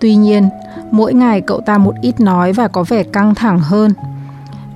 Tuy 0.00 0.14
nhiên, 0.14 0.48
mỗi 0.90 1.14
ngày 1.14 1.40
cậu 1.40 1.60
ta 1.60 1.78
một 1.78 1.94
ít 2.02 2.20
nói 2.20 2.52
và 2.52 2.68
có 2.68 2.82
vẻ 2.82 3.02
căng 3.02 3.34
thẳng 3.34 3.60
hơn. 3.60 3.92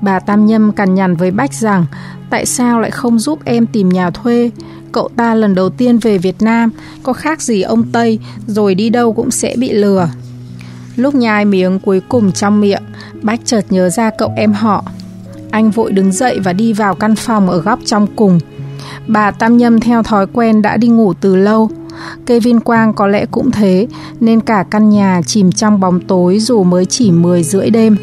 Bà 0.00 0.18
Tam 0.18 0.46
Nhâm 0.46 0.72
cằn 0.72 0.94
nhằn 0.94 1.16
với 1.16 1.30
Bách 1.30 1.54
rằng 1.54 1.86
tại 2.30 2.46
sao 2.46 2.80
lại 2.80 2.90
không 2.90 3.18
giúp 3.18 3.38
em 3.44 3.66
tìm 3.66 3.88
nhà 3.88 4.10
thuê? 4.10 4.50
Cậu 4.92 5.08
ta 5.16 5.34
lần 5.34 5.54
đầu 5.54 5.70
tiên 5.70 5.98
về 5.98 6.18
Việt 6.18 6.42
Nam, 6.42 6.70
có 7.02 7.12
khác 7.12 7.42
gì 7.42 7.62
ông 7.62 7.82
Tây, 7.92 8.18
rồi 8.46 8.74
đi 8.74 8.90
đâu 8.90 9.12
cũng 9.12 9.30
sẽ 9.30 9.54
bị 9.58 9.72
lừa. 9.72 10.08
Lúc 10.96 11.14
nhai 11.14 11.44
miếng 11.44 11.78
cuối 11.78 12.00
cùng 12.08 12.32
trong 12.32 12.60
miệng, 12.60 12.82
Bách 13.22 13.40
chợt 13.44 13.64
nhớ 13.70 13.90
ra 13.90 14.10
cậu 14.18 14.32
em 14.36 14.52
họ. 14.52 14.84
Anh 15.50 15.70
vội 15.70 15.92
đứng 15.92 16.12
dậy 16.12 16.40
và 16.44 16.52
đi 16.52 16.72
vào 16.72 16.94
căn 16.94 17.16
phòng 17.16 17.50
ở 17.50 17.60
góc 17.60 17.78
trong 17.84 18.06
cùng. 18.16 18.38
Bà 19.06 19.30
Tam 19.30 19.56
Nhâm 19.56 19.80
theo 19.80 20.02
thói 20.02 20.26
quen 20.26 20.62
đã 20.62 20.76
đi 20.76 20.88
ngủ 20.88 21.14
từ 21.20 21.36
lâu. 21.36 21.70
Kevin 22.26 22.60
Quang 22.60 22.94
có 22.94 23.06
lẽ 23.06 23.26
cũng 23.30 23.50
thế, 23.50 23.86
nên 24.20 24.40
cả 24.40 24.64
căn 24.70 24.88
nhà 24.88 25.20
chìm 25.26 25.52
trong 25.52 25.80
bóng 25.80 26.00
tối 26.00 26.38
dù 26.38 26.64
mới 26.64 26.86
chỉ 26.86 27.10
10 27.10 27.42
rưỡi 27.42 27.70
đêm. 27.70 27.96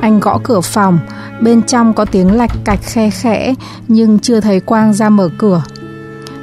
Anh 0.00 0.20
gõ 0.20 0.40
cửa 0.44 0.60
phòng, 0.60 0.98
bên 1.40 1.62
trong 1.62 1.94
có 1.94 2.04
tiếng 2.04 2.32
lạch 2.32 2.50
cạch 2.64 2.82
khe 2.82 3.10
khẽ 3.10 3.54
nhưng 3.88 4.18
chưa 4.18 4.40
thấy 4.40 4.60
Quang 4.60 4.94
ra 4.94 5.08
mở 5.08 5.28
cửa. 5.38 5.62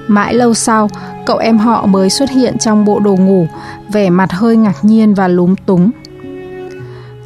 Mãi 0.08 0.34
lâu 0.34 0.54
sau, 0.54 0.89
cậu 1.25 1.38
em 1.38 1.58
họ 1.58 1.86
mới 1.86 2.10
xuất 2.10 2.30
hiện 2.30 2.58
trong 2.58 2.86
bộ 2.86 2.99
đồ 2.99 3.15
ngủ, 3.15 3.47
vẻ 3.93 4.10
mặt 4.10 4.32
hơi 4.32 4.56
ngạc 4.58 4.86
nhiên 4.86 5.13
và 5.13 5.27
lúng 5.27 5.56
túng. 5.56 5.91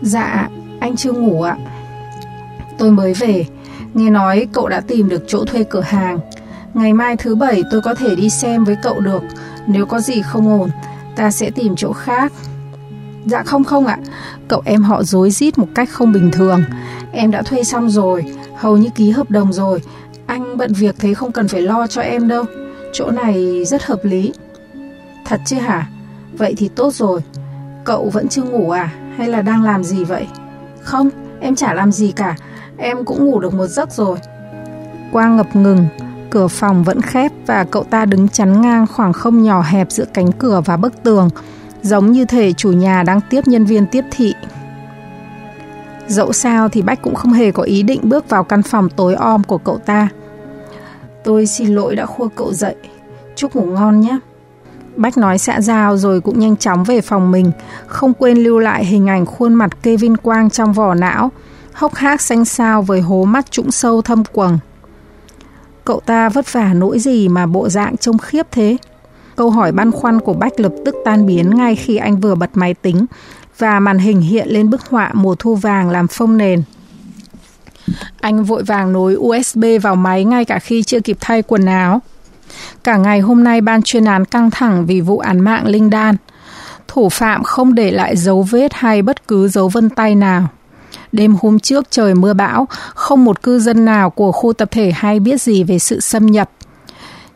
Dạ, 0.02 0.50
anh 0.86 0.96
chưa 0.96 1.12
ngủ 1.12 1.42
ạ. 1.42 1.58
Tôi 2.78 2.92
mới 2.92 3.14
về, 3.14 3.46
nghe 3.94 4.10
nói 4.10 4.48
cậu 4.54 4.68
đã 4.68 4.82
tìm 4.82 5.10
được 5.10 5.24
chỗ 5.28 5.46
thuê 5.46 5.64
cửa 5.64 5.82
hàng. 5.82 6.20
Ngày 6.74 6.94
mai 6.94 7.18
thứ 7.18 7.36
bảy 7.36 7.64
tôi 7.72 7.82
có 7.82 7.96
thể 7.96 8.16
đi 8.16 8.30
xem 8.30 8.64
với 8.64 8.78
cậu 8.84 9.00
được, 9.00 9.24
nếu 9.68 9.86
có 9.86 10.00
gì 10.00 10.22
không 10.22 10.60
ổn, 10.60 10.70
ta 11.16 11.32
sẽ 11.32 11.50
tìm 11.50 11.76
chỗ 11.76 11.94
khác. 11.94 12.34
Dạ 13.26 13.44
không 13.44 13.64
không 13.64 13.86
ạ, 13.86 13.98
cậu 14.48 14.62
em 14.66 14.84
họ 14.84 15.04
dối 15.04 15.32
rít 15.32 15.58
một 15.58 15.68
cách 15.76 15.90
không 15.92 16.12
bình 16.12 16.32
thường. 16.32 16.64
Em 17.12 17.32
đã 17.32 17.42
thuê 17.42 17.64
xong 17.64 17.90
rồi, 17.90 18.26
hầu 18.56 18.78
như 18.78 18.90
ký 18.96 19.10
hợp 19.10 19.32
đồng 19.32 19.54
rồi. 19.54 19.82
Anh 20.26 20.58
bận 20.58 20.74
việc 20.74 20.96
thế 21.00 21.14
không 21.14 21.32
cần 21.32 21.48
phải 21.48 21.62
lo 21.62 21.88
cho 21.88 22.02
em 22.02 22.28
đâu. 22.28 22.44
Chỗ 22.94 23.12
này 23.12 23.66
rất 23.66 23.86
hợp 23.86 24.00
lý. 24.04 24.34
Thật 25.26 25.42
chứ 25.46 25.58
hả? 25.58 25.88
Vậy 26.38 26.54
thì 26.58 26.68
tốt 26.68 26.94
rồi. 26.94 27.22
Cậu 27.84 28.10
vẫn 28.10 28.28
chưa 28.28 28.44
ngủ 28.44 28.70
à? 28.70 28.90
Hay 29.18 29.28
là 29.28 29.42
đang 29.42 29.64
làm 29.64 29.84
gì 29.84 30.04
vậy? 30.04 30.28
Không, 30.86 31.10
em 31.40 31.56
chả 31.56 31.74
làm 31.74 31.92
gì 31.92 32.12
cả. 32.12 32.36
Em 32.78 33.06
cũng 33.06 33.26
ngủ 33.26 33.40
được 33.40 33.54
một 33.54 33.68
giấc 33.68 33.92
rồi. 33.92 34.18
Quang 35.12 35.38
ngập 35.38 35.56
ngừng, 35.56 35.88
cửa 36.30 36.48
phòng 36.48 36.84
vẫn 36.84 37.02
khép 37.02 37.32
và 37.46 37.66
cậu 37.72 37.84
ta 37.84 38.06
đứng 38.06 38.28
chắn 38.28 38.62
ngang 38.62 38.88
khoảng 38.88 39.14
không 39.14 39.44
nhỏ 39.44 39.62
hẹp 39.62 39.92
giữa 39.92 40.06
cánh 40.14 40.32
cửa 40.32 40.62
và 40.66 40.78
bức 40.78 41.04
tường, 41.04 41.30
giống 41.82 42.12
như 42.12 42.26
thể 42.26 42.54
chủ 42.54 42.72
nhà 42.72 43.04
đang 43.04 43.22
tiếp 43.30 43.48
nhân 43.48 43.66
viên 43.66 43.86
tiếp 43.88 44.06
thị. 44.12 44.34
Dẫu 46.08 46.34
sao 46.34 46.70
thì 46.70 46.82
Bách 46.82 47.02
cũng 47.02 47.16
không 47.16 47.34
hề 47.34 47.52
có 47.52 47.64
ý 47.64 47.84
định 47.84 48.00
bước 48.04 48.30
vào 48.30 48.44
căn 48.44 48.64
phòng 48.64 48.90
tối 48.90 49.16
om 49.16 49.44
của 49.44 49.58
cậu 49.58 49.78
ta. 49.78 50.08
Tôi 51.24 51.46
xin 51.46 51.76
lỗi 51.76 51.96
đã 51.96 52.06
khua 52.06 52.28
cậu 52.36 52.54
dậy. 52.54 52.76
Chúc 53.36 53.56
ngủ 53.56 53.66
ngon 53.66 54.02
nhé. 54.02 54.20
Bách 54.96 55.18
nói 55.18 55.38
xã 55.38 55.62
giao 55.62 55.98
rồi 55.98 56.22
cũng 56.22 56.40
nhanh 56.40 56.58
chóng 56.58 56.84
về 56.84 57.02
phòng 57.02 57.32
mình, 57.32 57.52
không 57.88 58.14
quên 58.14 58.38
lưu 58.38 58.60
lại 58.60 58.86
hình 58.86 59.10
ảnh 59.10 59.26
khuôn 59.26 59.54
mặt 59.54 59.84
Kevin 59.84 60.18
Quang 60.18 60.50
trong 60.50 60.74
vỏ 60.74 60.94
não, 60.94 61.32
hốc 61.74 61.96
hác 61.96 62.22
xanh 62.22 62.46
xao 62.46 62.82
với 62.82 63.02
hố 63.02 63.24
mắt 63.24 63.52
trũng 63.52 63.72
sâu 63.72 64.02
thâm 64.02 64.24
quầng. 64.24 64.60
Cậu 65.86 66.00
ta 66.00 66.30
vất 66.30 66.54
vả 66.54 66.74
nỗi 66.74 67.00
gì 67.00 67.30
mà 67.30 67.46
bộ 67.46 67.70
dạng 67.70 67.98
trông 67.98 68.18
khiếp 68.18 68.48
thế? 68.52 68.78
Câu 69.36 69.50
hỏi 69.50 69.72
băn 69.72 69.92
khoăn 69.92 70.20
của 70.20 70.34
Bách 70.34 70.60
lập 70.60 70.74
tức 70.86 70.96
tan 71.06 71.26
biến 71.26 71.58
ngay 71.58 71.76
khi 71.76 71.98
anh 71.98 72.20
vừa 72.20 72.36
bật 72.36 72.50
máy 72.54 72.74
tính 72.74 73.06
và 73.58 73.80
màn 73.80 73.98
hình 73.98 74.22
hiện 74.22 74.48
lên 74.50 74.70
bức 74.70 74.82
họa 74.82 75.12
mùa 75.14 75.36
thu 75.36 75.56
vàng 75.56 75.90
làm 75.90 76.08
phông 76.08 76.38
nền. 76.38 76.64
Anh 78.22 78.44
vội 78.44 78.64
vàng 78.64 78.94
nối 78.94 79.16
USB 79.16 79.66
vào 79.82 79.96
máy 79.96 80.24
ngay 80.24 80.46
cả 80.46 80.60
khi 80.60 80.84
chưa 80.84 81.00
kịp 81.00 81.18
thay 81.20 81.42
quần 81.42 81.66
áo. 81.66 82.02
Cả 82.84 82.98
ngày 82.98 83.20
hôm 83.20 83.44
nay 83.44 83.62
ban 83.62 83.82
chuyên 83.82 84.06
án 84.06 84.26
căng 84.26 84.52
thẳng 84.52 84.86
vì 84.86 85.02
vụ 85.02 85.20
án 85.20 85.40
mạng 85.40 85.68
Linh 85.68 85.90
Đan. 85.90 86.16
Thủ 86.88 87.10
phạm 87.10 87.44
không 87.44 87.76
để 87.76 87.92
lại 87.92 88.18
dấu 88.18 88.44
vết 88.44 88.74
hay 88.74 89.02
bất 89.02 89.28
cứ 89.28 89.48
dấu 89.48 89.70
vân 89.70 89.90
tay 89.90 90.16
nào. 90.16 90.48
Đêm 91.12 91.36
hôm 91.42 91.60
trước 91.60 91.92
trời 91.92 92.16
mưa 92.16 92.34
bão, 92.34 92.68
không 92.96 93.26
một 93.26 93.44
cư 93.44 93.60
dân 93.60 93.86
nào 93.86 94.10
của 94.10 94.32
khu 94.32 94.54
tập 94.54 94.68
thể 94.72 94.92
hay 94.92 95.20
biết 95.20 95.42
gì 95.42 95.64
về 95.64 95.80
sự 95.80 96.00
xâm 96.00 96.26
nhập. 96.26 96.50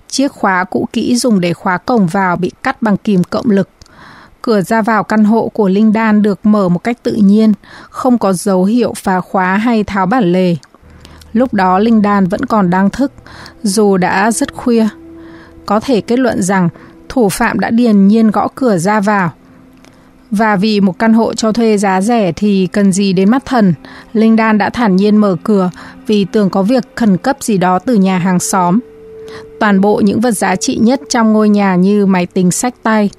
Chiếc 0.07 0.31
khóa 0.31 0.63
cũ 0.63 0.87
kỹ 0.93 1.15
dùng 1.15 1.39
để 1.39 1.53
khóa 1.53 1.77
cổng 1.77 2.07
vào 2.07 2.35
bị 2.35 2.51
cắt 2.63 2.81
bằng 2.81 2.97
kìm 2.97 3.23
cộng 3.23 3.49
lực. 3.49 3.69
Cửa 4.41 4.61
ra 4.61 4.81
vào 4.81 5.03
căn 5.03 5.23
hộ 5.23 5.51
của 5.53 5.67
Linh 5.67 5.93
Đan 5.93 6.21
được 6.21 6.45
mở 6.45 6.69
một 6.69 6.83
cách 6.83 7.03
tự 7.03 7.13
nhiên, 7.13 7.53
không 7.89 8.17
có 8.17 8.33
dấu 8.33 8.63
hiệu 8.63 8.93
phá 8.97 9.21
khóa 9.21 9.57
hay 9.57 9.83
tháo 9.83 10.05
bản 10.05 10.31
lề. 10.31 10.55
Lúc 11.33 11.53
đó 11.53 11.79
Linh 11.79 12.01
Đan 12.01 12.27
vẫn 12.27 12.45
còn 12.45 12.69
đang 12.69 12.89
thức, 12.89 13.11
dù 13.63 13.97
đã 13.97 14.31
rất 14.31 14.53
khuya. 14.53 14.87
Có 15.69 15.79
thể 15.79 16.01
kết 16.01 16.19
luận 16.19 16.41
rằng 16.41 16.69
thủ 17.09 17.29
phạm 17.29 17.59
đã 17.59 17.69
điền 17.69 18.07
nhiên 18.07 18.31
gõ 18.31 18.47
cửa 18.55 18.77
ra 18.77 18.99
vào. 18.99 19.31
Và 20.31 20.55
vì 20.55 20.81
một 20.81 20.99
căn 20.99 21.13
hộ 21.13 21.33
cho 21.33 21.51
thuê 21.51 21.77
giá 21.77 22.01
rẻ 22.01 22.31
thì 22.35 22.67
cần 22.67 22.91
gì 22.91 23.13
đến 23.13 23.29
mắt 23.29 23.45
thần, 23.45 23.73
Linh 24.13 24.35
Đan 24.35 24.57
đã 24.57 24.69
thản 24.69 24.95
nhiên 24.95 25.17
mở 25.17 25.35
cửa 25.43 25.69
vì 26.07 26.25
tưởng 26.25 26.49
có 26.49 26.63
việc 26.63 26.83
khẩn 26.95 27.17
cấp 27.17 27.37
gì 27.39 27.57
đó 27.57 27.79
từ 27.79 27.95
nhà 27.95 28.17
hàng 28.17 28.39
xóm. 28.39 28.79
Toàn 29.59 29.81
bộ 29.81 30.01
những 30.03 30.19
vật 30.19 30.31
giá 30.31 30.55
trị 30.55 30.77
nhất 30.81 31.01
trong 31.09 31.33
ngôi 31.33 31.49
nhà 31.49 31.75
như 31.75 32.05
máy 32.05 32.25
tính 32.25 32.51
sách 32.51 32.73
tay, 32.83 33.09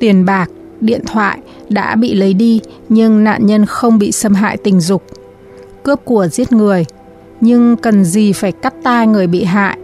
tiền 0.00 0.24
bạc, 0.24 0.50
điện 0.80 1.02
thoại 1.06 1.38
đã 1.68 1.94
bị 1.96 2.14
lấy 2.14 2.34
đi 2.34 2.60
nhưng 2.88 3.24
nạn 3.24 3.46
nhân 3.46 3.66
không 3.66 3.98
bị 3.98 4.12
xâm 4.12 4.34
hại 4.34 4.56
tình 4.56 4.80
dục. 4.80 5.02
Cướp 5.82 6.00
của 6.04 6.28
giết 6.28 6.52
người, 6.52 6.84
nhưng 7.40 7.76
cần 7.76 8.04
gì 8.04 8.32
phải 8.32 8.52
cắt 8.52 8.74
tai 8.82 9.06
người 9.06 9.26
bị 9.26 9.44
hại. 9.44 9.78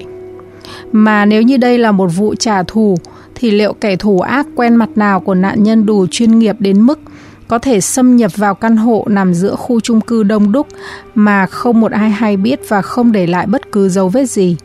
Mà 0.96 1.24
nếu 1.24 1.42
như 1.42 1.56
đây 1.56 1.78
là 1.78 1.92
một 1.92 2.06
vụ 2.06 2.34
trả 2.34 2.62
thù, 2.62 2.96
thì 3.34 3.50
liệu 3.50 3.72
kẻ 3.72 3.96
thù 3.96 4.20
ác 4.20 4.46
quen 4.56 4.76
mặt 4.76 4.88
nào 4.96 5.20
của 5.20 5.34
nạn 5.34 5.62
nhân 5.62 5.86
đủ 5.86 6.06
chuyên 6.10 6.38
nghiệp 6.38 6.56
đến 6.58 6.80
mức 6.80 7.00
có 7.48 7.58
thể 7.58 7.80
xâm 7.80 8.16
nhập 8.16 8.36
vào 8.36 8.54
căn 8.54 8.76
hộ 8.76 9.04
nằm 9.08 9.34
giữa 9.34 9.54
khu 9.56 9.80
chung 9.80 10.00
cư 10.00 10.22
đông 10.22 10.52
đúc 10.52 10.66
mà 11.14 11.46
không 11.46 11.80
một 11.80 11.92
ai 11.92 12.10
hay 12.10 12.36
biết 12.36 12.60
và 12.68 12.82
không 12.82 13.12
để 13.12 13.26
lại 13.26 13.46
bất 13.46 13.72
cứ 13.72 13.88
dấu 13.88 14.08
vết 14.08 14.26
gì. 14.26 14.56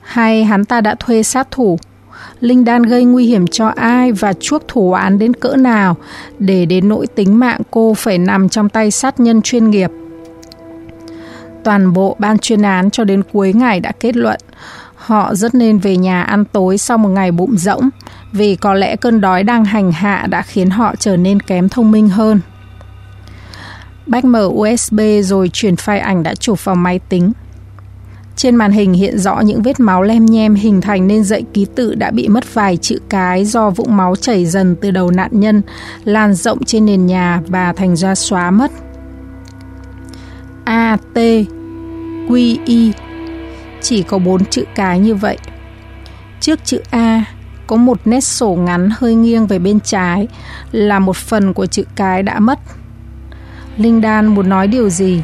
Hay 0.00 0.44
hắn 0.44 0.64
ta 0.64 0.80
đã 0.80 0.94
thuê 0.94 1.22
sát 1.22 1.50
thủ, 1.50 1.78
Linh 2.40 2.64
Đan 2.64 2.82
gây 2.82 3.04
nguy 3.04 3.26
hiểm 3.26 3.46
cho 3.46 3.66
ai 3.66 4.12
và 4.12 4.32
chuốc 4.32 4.68
thủ 4.68 4.92
án 4.92 5.18
đến 5.18 5.32
cỡ 5.34 5.56
nào 5.56 5.96
để 6.38 6.66
đến 6.66 6.88
nỗi 6.88 7.06
tính 7.06 7.38
mạng 7.38 7.60
cô 7.70 7.94
phải 7.94 8.18
nằm 8.18 8.48
trong 8.48 8.68
tay 8.68 8.90
sát 8.90 9.20
nhân 9.20 9.42
chuyên 9.42 9.70
nghiệp. 9.70 9.90
Toàn 11.64 11.92
bộ 11.92 12.16
ban 12.18 12.38
chuyên 12.38 12.62
án 12.62 12.90
cho 12.90 13.04
đến 13.04 13.22
cuối 13.32 13.52
ngày 13.52 13.80
đã 13.80 13.92
kết 14.00 14.16
luận 14.16 14.40
họ 15.06 15.34
rất 15.34 15.54
nên 15.54 15.78
về 15.78 15.96
nhà 15.96 16.22
ăn 16.22 16.44
tối 16.44 16.78
sau 16.78 16.98
một 16.98 17.08
ngày 17.08 17.32
bụng 17.32 17.56
rỗng 17.56 17.88
vì 18.32 18.56
có 18.56 18.74
lẽ 18.74 18.96
cơn 18.96 19.20
đói 19.20 19.42
đang 19.42 19.64
hành 19.64 19.92
hạ 19.92 20.26
đã 20.30 20.42
khiến 20.42 20.70
họ 20.70 20.94
trở 20.98 21.16
nên 21.16 21.40
kém 21.40 21.68
thông 21.68 21.90
minh 21.90 22.08
hơn. 22.08 22.40
Bách 24.06 24.24
mở 24.24 24.44
USB 24.52 25.00
rồi 25.22 25.50
chuyển 25.52 25.74
file 25.74 26.02
ảnh 26.02 26.22
đã 26.22 26.34
chụp 26.34 26.64
vào 26.64 26.74
máy 26.74 26.98
tính. 26.98 27.32
Trên 28.36 28.56
màn 28.56 28.72
hình 28.72 28.92
hiện 28.92 29.18
rõ 29.18 29.40
những 29.40 29.62
vết 29.62 29.80
máu 29.80 30.02
lem 30.02 30.26
nhem 30.26 30.54
hình 30.54 30.80
thành 30.80 31.06
nên 31.06 31.24
dãy 31.24 31.44
ký 31.54 31.66
tự 31.74 31.94
đã 31.94 32.10
bị 32.10 32.28
mất 32.28 32.54
vài 32.54 32.76
chữ 32.76 32.98
cái 33.08 33.44
do 33.44 33.70
vũng 33.70 33.96
máu 33.96 34.16
chảy 34.16 34.46
dần 34.46 34.76
từ 34.80 34.90
đầu 34.90 35.10
nạn 35.10 35.30
nhân, 35.32 35.62
lan 36.04 36.34
rộng 36.34 36.64
trên 36.64 36.86
nền 36.86 37.06
nhà 37.06 37.40
và 37.46 37.72
thành 37.72 37.96
ra 37.96 38.14
xóa 38.14 38.50
mất. 38.50 38.70
A, 40.64 40.96
T, 41.14 41.18
Q, 42.28 42.56
I 42.64 42.92
chỉ 43.88 44.02
có 44.02 44.18
bốn 44.18 44.44
chữ 44.44 44.64
cái 44.74 44.98
như 44.98 45.14
vậy. 45.14 45.38
Trước 46.40 46.64
chữ 46.64 46.80
A 46.90 47.24
có 47.66 47.76
một 47.76 48.00
nét 48.04 48.20
sổ 48.20 48.54
ngắn 48.54 48.90
hơi 48.92 49.14
nghiêng 49.14 49.46
về 49.46 49.58
bên 49.58 49.80
trái 49.80 50.28
là 50.72 50.98
một 50.98 51.16
phần 51.16 51.54
của 51.54 51.66
chữ 51.66 51.84
cái 51.94 52.22
đã 52.22 52.38
mất. 52.40 52.58
Linh 53.76 54.00
Đan 54.00 54.26
muốn 54.26 54.48
nói 54.48 54.66
điều 54.66 54.88
gì? 54.88 55.22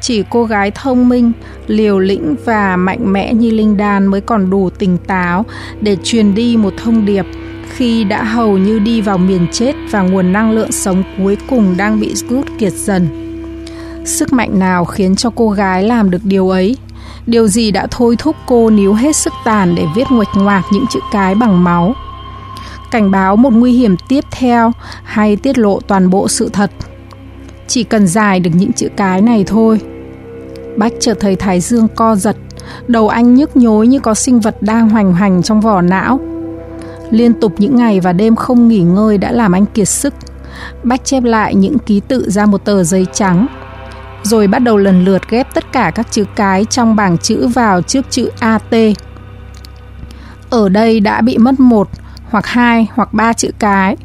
Chỉ 0.00 0.24
cô 0.30 0.44
gái 0.44 0.70
thông 0.70 1.08
minh, 1.08 1.32
liều 1.66 1.98
lĩnh 1.98 2.36
và 2.44 2.76
mạnh 2.76 3.12
mẽ 3.12 3.34
như 3.34 3.50
Linh 3.50 3.76
Đan 3.76 4.06
mới 4.06 4.20
còn 4.20 4.50
đủ 4.50 4.70
tỉnh 4.70 4.98
táo 4.98 5.44
để 5.80 5.96
truyền 6.04 6.34
đi 6.34 6.56
một 6.56 6.72
thông 6.76 7.06
điệp 7.06 7.26
khi 7.68 8.04
đã 8.04 8.24
hầu 8.24 8.58
như 8.58 8.78
đi 8.78 9.00
vào 9.00 9.18
miền 9.18 9.46
chết 9.52 9.74
và 9.90 10.02
nguồn 10.02 10.32
năng 10.32 10.52
lượng 10.52 10.72
sống 10.72 11.02
cuối 11.18 11.36
cùng 11.50 11.74
đang 11.76 12.00
bị 12.00 12.14
rút 12.14 12.46
kiệt 12.58 12.72
dần. 12.72 13.08
Sức 14.04 14.32
mạnh 14.32 14.58
nào 14.58 14.84
khiến 14.84 15.16
cho 15.16 15.30
cô 15.34 15.50
gái 15.50 15.82
làm 15.82 16.10
được 16.10 16.24
điều 16.24 16.48
ấy? 16.50 16.76
Điều 17.26 17.48
gì 17.48 17.70
đã 17.70 17.86
thôi 17.90 18.16
thúc 18.18 18.36
cô 18.46 18.70
níu 18.70 18.94
hết 18.94 19.16
sức 19.16 19.32
tàn 19.44 19.74
để 19.74 19.84
viết 19.94 20.04
nguệch 20.10 20.28
ngoạc 20.34 20.64
những 20.72 20.84
chữ 20.90 21.00
cái 21.12 21.34
bằng 21.34 21.64
máu? 21.64 21.94
Cảnh 22.90 23.10
báo 23.10 23.36
một 23.36 23.52
nguy 23.52 23.72
hiểm 23.72 23.96
tiếp 24.08 24.24
theo 24.30 24.72
hay 25.04 25.36
tiết 25.36 25.58
lộ 25.58 25.80
toàn 25.80 26.10
bộ 26.10 26.28
sự 26.28 26.48
thật? 26.48 26.70
Chỉ 27.66 27.84
cần 27.84 28.06
dài 28.06 28.40
được 28.40 28.50
những 28.54 28.72
chữ 28.72 28.88
cái 28.96 29.20
này 29.20 29.44
thôi 29.46 29.80
Bách 30.76 30.92
chợt 31.00 31.14
thấy 31.20 31.36
thái 31.36 31.60
dương 31.60 31.88
co 31.94 32.16
giật, 32.16 32.36
đầu 32.86 33.08
anh 33.08 33.34
nhức 33.34 33.56
nhối 33.56 33.86
như 33.86 34.00
có 34.00 34.14
sinh 34.14 34.40
vật 34.40 34.62
đang 34.62 34.88
hoành 34.88 35.14
hành 35.14 35.42
trong 35.42 35.60
vỏ 35.60 35.80
não. 35.80 36.20
Liên 37.10 37.32
tục 37.34 37.52
những 37.58 37.76
ngày 37.76 38.00
và 38.00 38.12
đêm 38.12 38.36
không 38.36 38.68
nghỉ 38.68 38.80
ngơi 38.80 39.18
đã 39.18 39.32
làm 39.32 39.52
anh 39.52 39.66
kiệt 39.66 39.88
sức. 39.88 40.14
Bách 40.82 41.04
chép 41.04 41.22
lại 41.22 41.54
những 41.54 41.78
ký 41.78 42.00
tự 42.08 42.30
ra 42.30 42.46
một 42.46 42.64
tờ 42.64 42.84
giấy 42.84 43.06
trắng 43.12 43.46
rồi 44.24 44.46
bắt 44.46 44.58
đầu 44.58 44.76
lần 44.76 45.04
lượt 45.04 45.22
ghép 45.28 45.54
tất 45.54 45.72
cả 45.72 45.92
các 45.94 46.06
chữ 46.10 46.24
cái 46.36 46.64
trong 46.64 46.96
bảng 46.96 47.18
chữ 47.18 47.46
vào 47.46 47.82
trước 47.82 48.04
chữ 48.10 48.30
AT. 48.38 48.74
Ở 50.50 50.68
đây 50.68 51.00
đã 51.00 51.20
bị 51.20 51.38
mất 51.38 51.60
một 51.60 51.88
hoặc 52.30 52.46
hai 52.46 52.86
hoặc 52.94 53.14
ba 53.14 53.32
chữ 53.32 53.50
cái. 53.58 53.96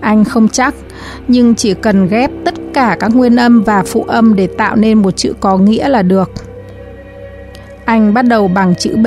Anh 0.00 0.24
không 0.24 0.48
chắc, 0.48 0.74
nhưng 1.28 1.54
chỉ 1.54 1.74
cần 1.74 2.08
ghép 2.08 2.30
tất 2.44 2.54
cả 2.74 2.96
các 3.00 3.14
nguyên 3.14 3.36
âm 3.36 3.62
và 3.62 3.82
phụ 3.82 4.02
âm 4.02 4.34
để 4.36 4.46
tạo 4.46 4.76
nên 4.76 5.02
một 5.02 5.16
chữ 5.16 5.34
có 5.40 5.58
nghĩa 5.58 5.88
là 5.88 6.02
được. 6.02 6.30
Anh 7.84 8.14
bắt 8.14 8.22
đầu 8.22 8.48
bằng 8.48 8.74
chữ 8.74 8.96
B. 8.96 9.06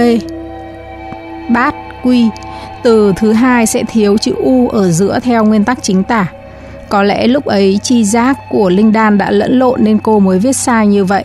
Bát, 1.50 1.76
quy, 2.04 2.30
từ 2.84 3.14
thứ 3.18 3.34
hai 3.34 3.66
sẽ 3.66 3.84
thiếu 3.84 4.18
chữ 4.18 4.34
U 4.38 4.70
ở 4.70 4.92
giữa 4.92 5.20
theo 5.20 5.46
nguyên 5.46 5.64
tắc 5.64 5.84
chính 5.84 6.04
tả. 6.04 6.28
Có 6.90 7.04
lẽ 7.04 7.28
lúc 7.28 7.46
ấy 7.46 7.80
chi 7.84 8.04
giác 8.04 8.38
của 8.50 8.70
Linh 8.70 8.92
Đan 8.92 9.18
đã 9.18 9.32
lẫn 9.32 9.60
lộn 9.60 9.84
nên 9.84 9.98
cô 9.98 10.20
mới 10.20 10.40
viết 10.40 10.56
sai 10.56 10.88
như 10.88 11.06
vậy. 11.06 11.24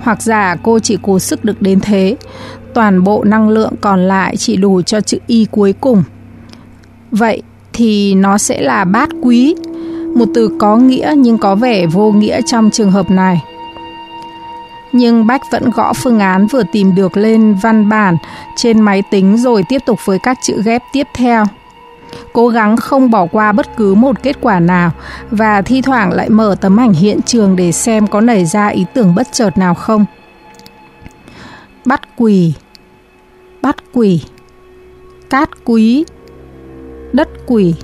Hoặc 0.00 0.22
giả 0.22 0.56
cô 0.62 0.78
chỉ 0.78 0.98
cố 1.02 1.18
sức 1.18 1.44
được 1.44 1.62
đến 1.62 1.80
thế. 1.80 2.16
Toàn 2.74 3.04
bộ 3.04 3.24
năng 3.24 3.48
lượng 3.48 3.72
còn 3.80 4.08
lại 4.08 4.36
chỉ 4.36 4.56
đủ 4.56 4.82
cho 4.82 5.00
chữ 5.00 5.18
Y 5.26 5.46
cuối 5.50 5.74
cùng. 5.80 6.02
Vậy 7.10 7.42
thì 7.72 8.14
nó 8.14 8.38
sẽ 8.38 8.60
là 8.60 8.84
bát 8.84 9.08
quý, 9.22 9.54
một 10.14 10.28
từ 10.34 10.56
có 10.58 10.76
nghĩa 10.76 11.14
nhưng 11.16 11.38
có 11.38 11.54
vẻ 11.54 11.86
vô 11.86 12.12
nghĩa 12.12 12.40
trong 12.46 12.70
trường 12.70 12.90
hợp 12.90 13.10
này. 13.10 13.42
Nhưng 14.92 15.26
Bách 15.26 15.42
vẫn 15.50 15.70
gõ 15.70 15.92
phương 15.92 16.18
án 16.18 16.46
vừa 16.46 16.62
tìm 16.72 16.94
được 16.94 17.16
lên 17.16 17.54
văn 17.62 17.88
bản 17.88 18.16
trên 18.56 18.80
máy 18.80 19.02
tính 19.10 19.36
rồi 19.36 19.62
tiếp 19.68 19.78
tục 19.86 19.98
với 20.04 20.18
các 20.18 20.38
chữ 20.42 20.62
ghép 20.64 20.82
tiếp 20.92 21.06
theo 21.14 21.44
cố 22.32 22.48
gắng 22.48 22.76
không 22.76 23.10
bỏ 23.10 23.26
qua 23.26 23.52
bất 23.52 23.76
cứ 23.76 23.94
một 23.94 24.22
kết 24.22 24.36
quả 24.40 24.60
nào. 24.60 24.90
Và 25.30 25.62
thi 25.62 25.82
thoảng 25.82 26.12
lại 26.12 26.30
mở 26.30 26.56
tấm 26.60 26.80
ảnh 26.80 26.92
hiện 26.92 27.22
trường 27.22 27.56
để 27.56 27.72
xem 27.72 28.06
có 28.06 28.20
nảy 28.20 28.44
ra 28.44 28.68
ý 28.68 28.84
tưởng 28.94 29.14
bất 29.14 29.32
chợt 29.32 29.58
nào 29.58 29.74
không. 29.74 30.04
Bắt 31.84 32.00
quỷ. 32.16 32.54
Bắt 33.62 33.76
quỷ. 33.92 34.22
Cát 35.30 35.48
quý. 35.64 36.04
Đất 37.12 37.28
quỷ. 37.46 37.74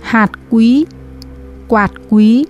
Hạt 0.00 0.30
quý. 0.50 0.86
Quạt 1.68 1.90
quý. 2.08 2.46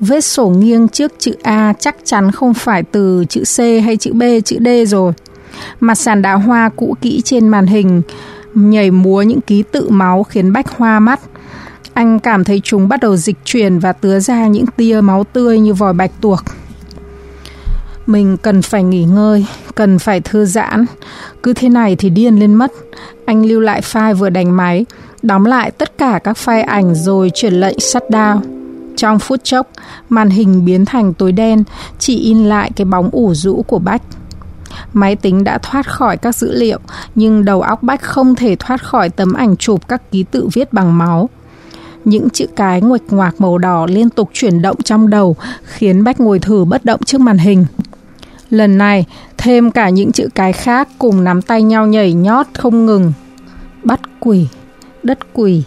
Vết 0.00 0.20
sổ 0.20 0.48
nghiêng 0.48 0.88
trước 0.88 1.12
chữ 1.18 1.34
A 1.42 1.72
chắc 1.78 1.96
chắn 2.04 2.30
không 2.30 2.54
phải 2.54 2.82
từ 2.82 3.24
chữ 3.28 3.42
C 3.56 3.58
hay 3.58 3.96
chữ 3.96 4.12
B, 4.12 4.22
chữ 4.44 4.58
D 4.64 4.68
rồi. 4.86 5.12
Mặt 5.80 5.94
sàn 5.94 6.22
đá 6.22 6.34
hoa 6.34 6.70
cũ 6.76 6.96
kỹ 7.00 7.20
trên 7.24 7.48
màn 7.48 7.66
hình 7.66 8.02
nhảy 8.56 8.90
múa 8.90 9.22
những 9.22 9.40
ký 9.40 9.64
tự 9.72 9.88
máu 9.90 10.22
khiến 10.22 10.52
Bách 10.52 10.76
hoa 10.76 11.00
mắt. 11.00 11.20
Anh 11.94 12.18
cảm 12.18 12.44
thấy 12.44 12.60
chúng 12.64 12.88
bắt 12.88 13.00
đầu 13.00 13.16
dịch 13.16 13.36
chuyển 13.44 13.78
và 13.78 13.92
tứa 13.92 14.20
ra 14.20 14.46
những 14.46 14.66
tia 14.66 15.00
máu 15.00 15.24
tươi 15.24 15.58
như 15.58 15.74
vòi 15.74 15.92
bạch 15.92 16.10
tuộc. 16.20 16.40
Mình 18.06 18.36
cần 18.36 18.62
phải 18.62 18.82
nghỉ 18.82 19.04
ngơi, 19.04 19.46
cần 19.74 19.98
phải 19.98 20.20
thư 20.20 20.44
giãn. 20.44 20.86
Cứ 21.42 21.52
thế 21.52 21.68
này 21.68 21.96
thì 21.96 22.10
điên 22.10 22.36
lên 22.36 22.54
mất. 22.54 22.72
Anh 23.24 23.46
lưu 23.46 23.60
lại 23.60 23.80
file 23.80 24.14
vừa 24.14 24.30
đánh 24.30 24.56
máy, 24.56 24.86
đóng 25.22 25.46
lại 25.46 25.70
tất 25.70 25.98
cả 25.98 26.20
các 26.24 26.36
file 26.44 26.66
ảnh 26.66 26.94
rồi 26.94 27.30
chuyển 27.34 27.52
lệnh 27.52 27.76
shutdown. 27.76 28.40
Trong 28.96 29.18
phút 29.18 29.44
chốc, 29.44 29.70
màn 30.08 30.30
hình 30.30 30.64
biến 30.64 30.84
thành 30.84 31.14
tối 31.14 31.32
đen, 31.32 31.64
chỉ 31.98 32.18
in 32.18 32.44
lại 32.44 32.70
cái 32.76 32.84
bóng 32.84 33.08
ủ 33.12 33.34
rũ 33.34 33.62
của 33.62 33.78
Bách. 33.78 34.02
Máy 34.92 35.16
tính 35.16 35.44
đã 35.44 35.58
thoát 35.58 35.88
khỏi 35.90 36.16
các 36.16 36.34
dữ 36.34 36.54
liệu, 36.54 36.78
nhưng 37.14 37.44
đầu 37.44 37.62
óc 37.62 37.82
Bách 37.82 38.02
không 38.02 38.34
thể 38.34 38.56
thoát 38.58 38.82
khỏi 38.82 39.08
tấm 39.08 39.32
ảnh 39.32 39.56
chụp 39.56 39.88
các 39.88 40.10
ký 40.10 40.24
tự 40.30 40.48
viết 40.52 40.72
bằng 40.72 40.98
máu. 40.98 41.28
Những 42.04 42.30
chữ 42.30 42.46
cái 42.56 42.80
nguệch 42.80 43.12
ngoạc 43.12 43.40
màu 43.40 43.58
đỏ 43.58 43.86
liên 43.86 44.10
tục 44.10 44.30
chuyển 44.32 44.62
động 44.62 44.82
trong 44.82 45.10
đầu, 45.10 45.36
khiến 45.62 46.04
Bách 46.04 46.20
ngồi 46.20 46.38
thử 46.38 46.64
bất 46.64 46.84
động 46.84 47.00
trước 47.04 47.20
màn 47.20 47.38
hình. 47.38 47.66
Lần 48.50 48.78
này, 48.78 49.06
thêm 49.38 49.70
cả 49.70 49.88
những 49.88 50.12
chữ 50.12 50.28
cái 50.34 50.52
khác 50.52 50.88
cùng 50.98 51.24
nắm 51.24 51.42
tay 51.42 51.62
nhau 51.62 51.86
nhảy 51.86 52.12
nhót 52.12 52.46
không 52.54 52.86
ngừng. 52.86 53.12
Bắt 53.82 54.00
quỷ, 54.20 54.48
đất 55.02 55.18
quỷ, 55.32 55.62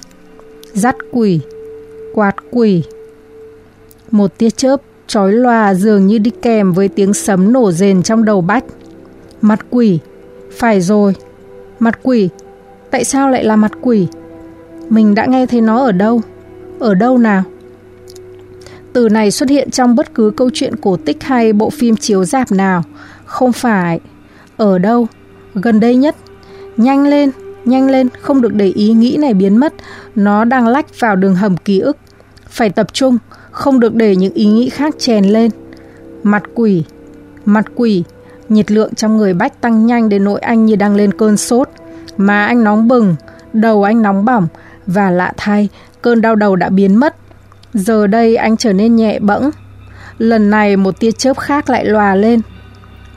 dắt 0.74 0.96
quỷ, 1.12 1.40
quạt 2.14 2.36
quỷ. 2.52 2.84
Một 4.12 4.38
tia 4.38 4.50
chớp 4.50 4.82
trói 5.08 5.34
lòa 5.34 5.74
dường 5.74 6.08
như 6.08 6.18
đi 6.18 6.32
kèm 6.42 6.72
với 6.72 6.88
tiếng 6.88 7.14
sấm 7.14 7.54
nổ 7.54 7.72
rền 7.72 8.04
trong 8.04 8.26
đầu 8.26 8.42
Bách. 8.42 8.64
Mặt 9.42 9.60
quỷ. 9.70 10.00
Phải 10.52 10.82
rồi. 10.82 11.16
Mặt 11.80 12.00
quỷ. 12.04 12.30
Tại 12.92 13.04
sao 13.04 13.30
lại 13.30 13.44
là 13.44 13.56
mặt 13.56 13.72
quỷ? 13.82 14.08
Mình 14.90 15.16
đã 15.16 15.26
nghe 15.26 15.46
thấy 15.46 15.62
nó 15.62 15.78
ở 15.80 15.92
đâu? 15.92 16.22
Ở 16.80 16.94
đâu 16.94 17.18
nào? 17.18 17.44
Từ 18.94 19.10
này 19.10 19.32
xuất 19.32 19.50
hiện 19.50 19.72
trong 19.72 19.96
bất 19.96 20.14
cứ 20.14 20.32
câu 20.38 20.50
chuyện 20.54 20.76
cổ 20.76 20.98
tích 20.98 21.24
hay 21.24 21.54
bộ 21.54 21.70
phim 21.70 21.96
chiếu 21.96 22.26
dạp 22.26 22.52
nào. 22.52 22.84
Không 23.26 23.52
phải. 23.52 24.00
Ở 24.58 24.78
đâu? 24.78 25.08
Gần 25.56 25.80
đây 25.80 25.96
nhất. 25.96 26.16
Nhanh 26.78 27.08
lên, 27.08 27.32
nhanh 27.66 27.90
lên, 27.90 28.10
không 28.22 28.42
được 28.42 28.54
để 28.54 28.66
ý 28.66 28.94
nghĩ 28.94 29.18
này 29.20 29.34
biến 29.34 29.58
mất. 29.58 29.74
Nó 30.16 30.46
đang 30.46 30.68
lách 30.68 31.00
vào 31.00 31.16
đường 31.16 31.36
hầm 31.36 31.58
ký 31.58 31.80
ức. 31.80 31.98
Phải 32.50 32.70
tập 32.70 32.94
trung, 32.94 33.18
không 33.52 33.80
được 33.80 33.96
để 33.96 34.16
những 34.16 34.34
ý 34.34 34.46
nghĩ 34.46 34.70
khác 34.70 34.96
chèn 34.98 35.26
lên. 35.26 35.52
Mặt 36.24 36.44
quỷ, 36.54 36.84
mặt 37.46 37.66
quỷ, 37.76 38.04
Nhiệt 38.50 38.72
lượng 38.72 38.96
trong 38.96 39.18
người 39.18 39.34
Bách 39.34 39.62
tăng 39.62 39.86
nhanh 39.86 40.10
đến 40.10 40.24
nỗi 40.24 40.40
anh 40.40 40.66
như 40.66 40.76
đang 40.76 40.96
lên 40.96 41.14
cơn 41.14 41.38
sốt. 41.38 41.70
má 42.18 42.46
anh 42.46 42.64
nóng 42.64 42.88
bừng, 42.88 43.16
đầu 43.54 43.84
anh 43.84 44.02
nóng 44.02 44.26
bỏng 44.26 44.48
và 44.88 45.12
lạ 45.12 45.34
thay, 45.38 45.70
cơn 46.02 46.22
đau 46.22 46.36
đầu 46.36 46.56
đã 46.56 46.70
biến 46.70 46.96
mất. 46.96 47.16
Giờ 47.74 48.08
đây 48.08 48.36
anh 48.36 48.58
trở 48.58 48.74
nên 48.74 48.96
nhẹ 48.96 49.20
bẫng. 49.20 49.50
Lần 50.18 50.50
này 50.50 50.78
một 50.78 51.00
tia 51.00 51.12
chớp 51.12 51.38
khác 51.38 51.70
lại 51.70 51.86
lòa 51.86 52.16
lên. 52.16 52.42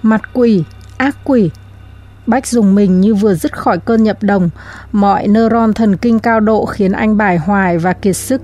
Mặt 0.02 0.20
quỷ, 0.32 0.64
ác 0.96 1.16
quỷ. 1.24 1.50
Bách 2.26 2.46
dùng 2.46 2.74
mình 2.74 3.00
như 3.00 3.14
vừa 3.14 3.34
dứt 3.34 3.58
khỏi 3.58 3.78
cơn 3.78 4.02
nhập 4.02 4.18
đồng, 4.20 4.50
mọi 4.92 5.28
neuron 5.28 5.72
thần 5.72 5.96
kinh 5.96 6.18
cao 6.18 6.40
độ 6.40 6.64
khiến 6.64 6.92
anh 6.92 7.16
bài 7.16 7.38
hoài 7.38 7.78
và 7.78 7.92
kiệt 7.92 8.16
sức. 8.16 8.42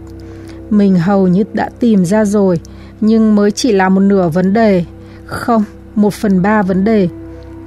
Mình 0.70 0.98
hầu 0.98 1.28
như 1.28 1.44
đã 1.52 1.70
tìm 1.80 2.04
ra 2.04 2.24
rồi, 2.24 2.60
nhưng 3.00 3.34
mới 3.34 3.50
chỉ 3.50 3.72
là 3.72 3.88
một 3.88 4.00
nửa 4.00 4.28
vấn 4.28 4.52
đề. 4.52 4.84
Không, 5.26 5.64
một 5.98 6.14
phần 6.14 6.42
ba 6.42 6.62
vấn 6.62 6.84
đề. 6.84 7.08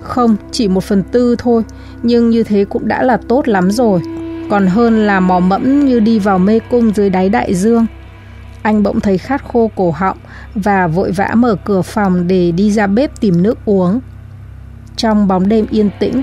Không, 0.01 0.35
chỉ 0.51 0.67
một 0.67 0.83
phần 0.83 1.03
tư 1.03 1.35
thôi, 1.37 1.63
nhưng 2.03 2.29
như 2.29 2.43
thế 2.43 2.65
cũng 2.69 2.87
đã 2.87 3.03
là 3.03 3.17
tốt 3.17 3.47
lắm 3.47 3.71
rồi. 3.71 4.01
Còn 4.49 4.67
hơn 4.67 5.07
là 5.07 5.19
mò 5.19 5.39
mẫm 5.39 5.85
như 5.85 5.99
đi 5.99 6.19
vào 6.19 6.39
mê 6.39 6.59
cung 6.59 6.91
dưới 6.95 7.09
đáy 7.09 7.29
đại 7.29 7.53
dương. 7.53 7.85
Anh 8.61 8.83
bỗng 8.83 8.99
thấy 8.99 9.17
khát 9.17 9.43
khô 9.53 9.71
cổ 9.75 9.91
họng 9.91 10.17
và 10.55 10.87
vội 10.87 11.11
vã 11.11 11.31
mở 11.35 11.55
cửa 11.65 11.81
phòng 11.81 12.27
để 12.27 12.51
đi 12.51 12.71
ra 12.71 12.87
bếp 12.87 13.19
tìm 13.19 13.43
nước 13.43 13.57
uống. 13.65 13.99
Trong 14.95 15.27
bóng 15.27 15.49
đêm 15.49 15.65
yên 15.71 15.89
tĩnh, 15.99 16.21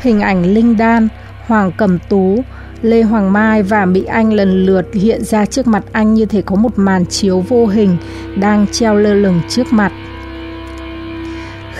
hình 0.00 0.20
ảnh 0.20 0.54
Linh 0.54 0.76
Đan, 0.76 1.08
Hoàng 1.46 1.72
Cẩm 1.76 1.98
Tú, 2.08 2.42
Lê 2.82 3.02
Hoàng 3.02 3.32
Mai 3.32 3.62
và 3.62 3.84
Mỹ 3.86 4.04
Anh 4.04 4.32
lần 4.32 4.66
lượt 4.66 4.86
hiện 4.92 5.24
ra 5.24 5.46
trước 5.46 5.66
mặt 5.66 5.84
anh 5.92 6.14
như 6.14 6.26
thể 6.26 6.42
có 6.42 6.56
một 6.56 6.72
màn 6.76 7.06
chiếu 7.06 7.40
vô 7.40 7.66
hình 7.66 7.96
đang 8.36 8.66
treo 8.72 8.94
lơ 8.94 9.14
lửng 9.14 9.40
trước 9.48 9.72
mặt. 9.72 9.92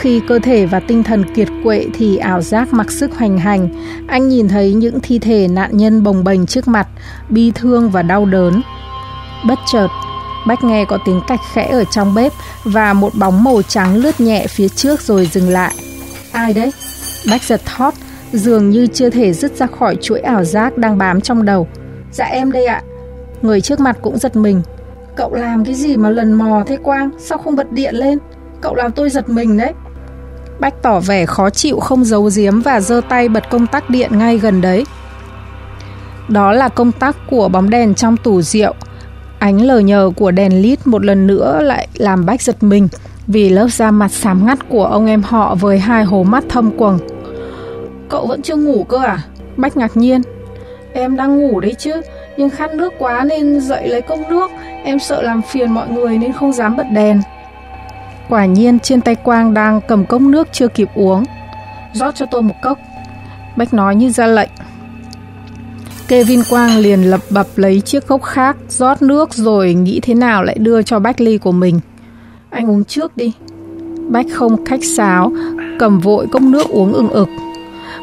Khi 0.00 0.20
cơ 0.28 0.38
thể 0.38 0.66
và 0.66 0.80
tinh 0.80 1.02
thần 1.02 1.34
kiệt 1.34 1.48
quệ 1.64 1.86
thì 1.94 2.16
ảo 2.16 2.42
giác 2.42 2.72
mặc 2.72 2.90
sức 2.90 3.14
hoành 3.16 3.38
hành. 3.38 3.68
Anh 4.06 4.28
nhìn 4.28 4.48
thấy 4.48 4.74
những 4.74 5.00
thi 5.00 5.18
thể 5.18 5.48
nạn 5.48 5.76
nhân 5.76 6.02
bồng 6.02 6.24
bềnh 6.24 6.46
trước 6.46 6.68
mặt, 6.68 6.88
bi 7.28 7.52
thương 7.54 7.90
và 7.90 8.02
đau 8.02 8.26
đớn. 8.26 8.62
Bất 9.48 9.58
chợt, 9.72 9.88
Bách 10.46 10.64
nghe 10.64 10.84
có 10.84 10.98
tiếng 11.04 11.20
cạch 11.28 11.40
khẽ 11.52 11.68
ở 11.70 11.84
trong 11.84 12.14
bếp 12.14 12.32
và 12.64 12.92
một 12.92 13.14
bóng 13.14 13.44
màu 13.44 13.62
trắng 13.62 13.96
lướt 13.96 14.20
nhẹ 14.20 14.46
phía 14.46 14.68
trước 14.68 15.00
rồi 15.00 15.26
dừng 15.26 15.48
lại. 15.48 15.74
Ai 16.32 16.52
đấy? 16.52 16.72
Bách 17.30 17.42
giật 17.42 17.60
thót, 17.64 17.94
dường 18.32 18.70
như 18.70 18.86
chưa 18.86 19.10
thể 19.10 19.32
dứt 19.32 19.56
ra 19.56 19.66
khỏi 19.66 19.96
chuỗi 20.00 20.20
ảo 20.20 20.44
giác 20.44 20.78
đang 20.78 20.98
bám 20.98 21.20
trong 21.20 21.44
đầu. 21.44 21.68
Dạ 22.12 22.24
em 22.24 22.52
đây 22.52 22.66
ạ. 22.66 22.82
Người 23.42 23.60
trước 23.60 23.80
mặt 23.80 23.96
cũng 24.02 24.18
giật 24.18 24.36
mình. 24.36 24.62
Cậu 25.16 25.34
làm 25.34 25.64
cái 25.64 25.74
gì 25.74 25.96
mà 25.96 26.10
lần 26.10 26.32
mò 26.32 26.62
thế 26.66 26.76
Quang? 26.76 27.10
Sao 27.18 27.38
không 27.38 27.56
bật 27.56 27.72
điện 27.72 27.94
lên? 27.94 28.18
Cậu 28.60 28.74
làm 28.74 28.92
tôi 28.92 29.10
giật 29.10 29.28
mình 29.28 29.56
đấy. 29.58 29.72
Bách 30.60 30.82
tỏ 30.82 31.00
vẻ 31.00 31.26
khó 31.26 31.50
chịu 31.50 31.80
không 31.80 32.04
giấu 32.04 32.30
giếm 32.36 32.60
và 32.60 32.80
giơ 32.80 33.00
tay 33.08 33.28
bật 33.28 33.50
công 33.50 33.66
tắc 33.66 33.90
điện 33.90 34.18
ngay 34.18 34.38
gần 34.38 34.60
đấy. 34.60 34.84
Đó 36.28 36.52
là 36.52 36.68
công 36.68 36.92
tắc 36.92 37.16
của 37.30 37.48
bóng 37.48 37.70
đèn 37.70 37.94
trong 37.94 38.16
tủ 38.16 38.42
rượu. 38.42 38.74
Ánh 39.38 39.62
lờ 39.62 39.78
nhờ 39.78 40.10
của 40.16 40.30
đèn 40.30 40.62
lít 40.62 40.86
một 40.86 41.04
lần 41.04 41.26
nữa 41.26 41.60
lại 41.62 41.88
làm 41.94 42.26
Bách 42.26 42.42
giật 42.42 42.62
mình 42.62 42.88
vì 43.26 43.48
lớp 43.48 43.68
da 43.68 43.90
mặt 43.90 44.12
xám 44.12 44.46
ngắt 44.46 44.68
của 44.68 44.84
ông 44.84 45.06
em 45.06 45.22
họ 45.22 45.54
với 45.54 45.78
hai 45.78 46.04
hố 46.04 46.22
mắt 46.22 46.44
thâm 46.48 46.70
quầng. 46.70 46.98
Cậu 48.08 48.26
vẫn 48.26 48.42
chưa 48.42 48.56
ngủ 48.56 48.84
cơ 48.84 48.98
à? 48.98 49.18
Bách 49.56 49.76
ngạc 49.76 49.96
nhiên. 49.96 50.22
Em 50.92 51.16
đang 51.16 51.38
ngủ 51.38 51.60
đấy 51.60 51.74
chứ, 51.78 51.92
nhưng 52.36 52.50
khát 52.50 52.74
nước 52.74 52.92
quá 52.98 53.24
nên 53.24 53.60
dậy 53.60 53.88
lấy 53.88 54.02
cốc 54.02 54.18
nước. 54.30 54.50
Em 54.84 54.98
sợ 54.98 55.22
làm 55.22 55.42
phiền 55.42 55.72
mọi 55.72 55.88
người 55.88 56.18
nên 56.18 56.32
không 56.32 56.52
dám 56.52 56.76
bật 56.76 56.86
đèn. 56.92 57.20
Quả 58.28 58.46
nhiên 58.46 58.78
trên 58.78 59.00
tay 59.00 59.14
Quang 59.14 59.54
đang 59.54 59.80
cầm 59.88 60.06
cốc 60.06 60.20
nước 60.20 60.48
chưa 60.52 60.68
kịp 60.68 60.88
uống. 60.94 61.24
rót 61.92 62.14
cho 62.14 62.26
tôi 62.26 62.42
một 62.42 62.54
cốc. 62.62 62.78
Bách 63.56 63.74
nói 63.74 63.96
như 63.96 64.10
ra 64.10 64.26
lệnh. 64.26 64.50
Kevin 66.08 66.42
Quang 66.50 66.78
liền 66.78 67.02
lập 67.02 67.20
bập 67.30 67.46
lấy 67.56 67.80
chiếc 67.80 68.06
cốc 68.06 68.22
khác, 68.22 68.56
rót 68.68 69.02
nước 69.02 69.34
rồi 69.34 69.74
nghĩ 69.74 70.00
thế 70.00 70.14
nào 70.14 70.42
lại 70.44 70.56
đưa 70.58 70.82
cho 70.82 70.98
Bách 70.98 71.20
ly 71.20 71.38
của 71.38 71.52
mình. 71.52 71.80
Anh 72.50 72.70
uống 72.70 72.84
trước 72.84 73.16
đi. 73.16 73.32
Bách 74.08 74.26
không 74.32 74.64
khách 74.64 74.84
sáo, 74.84 75.32
cầm 75.78 75.98
vội 75.98 76.26
cốc 76.32 76.42
nước 76.42 76.68
uống 76.68 76.92
ưng 76.92 77.08
ực. 77.08 77.28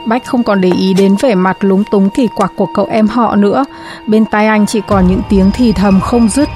Bách 0.08 0.26
không 0.26 0.44
còn 0.44 0.62
để 0.62 0.72
ý 0.72 0.94
đến 0.94 1.16
vẻ 1.22 1.36
mặt 1.36 1.58
lúng 1.60 1.84
túng 1.92 2.10
kỳ 2.10 2.28
quặc 2.36 2.52
của 2.58 2.68
cậu 2.76 2.88
em 2.92 3.08
họ 3.08 3.36
nữa. 3.36 3.66
Bên 4.08 4.26
tai 4.26 4.48
anh 4.48 4.66
chỉ 4.66 4.82
còn 4.88 5.08
những 5.08 5.22
tiếng 5.30 5.52
thì 5.54 5.72
thầm 5.72 6.00
không 6.00 6.30
dứt. 6.30 6.50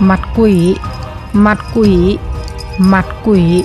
Mặt 0.00 0.20
quỷ, 0.36 0.76
mặt 1.32 1.58
quỷ, 1.74 2.18
mặt 2.78 3.06
quỷ. 3.24 3.64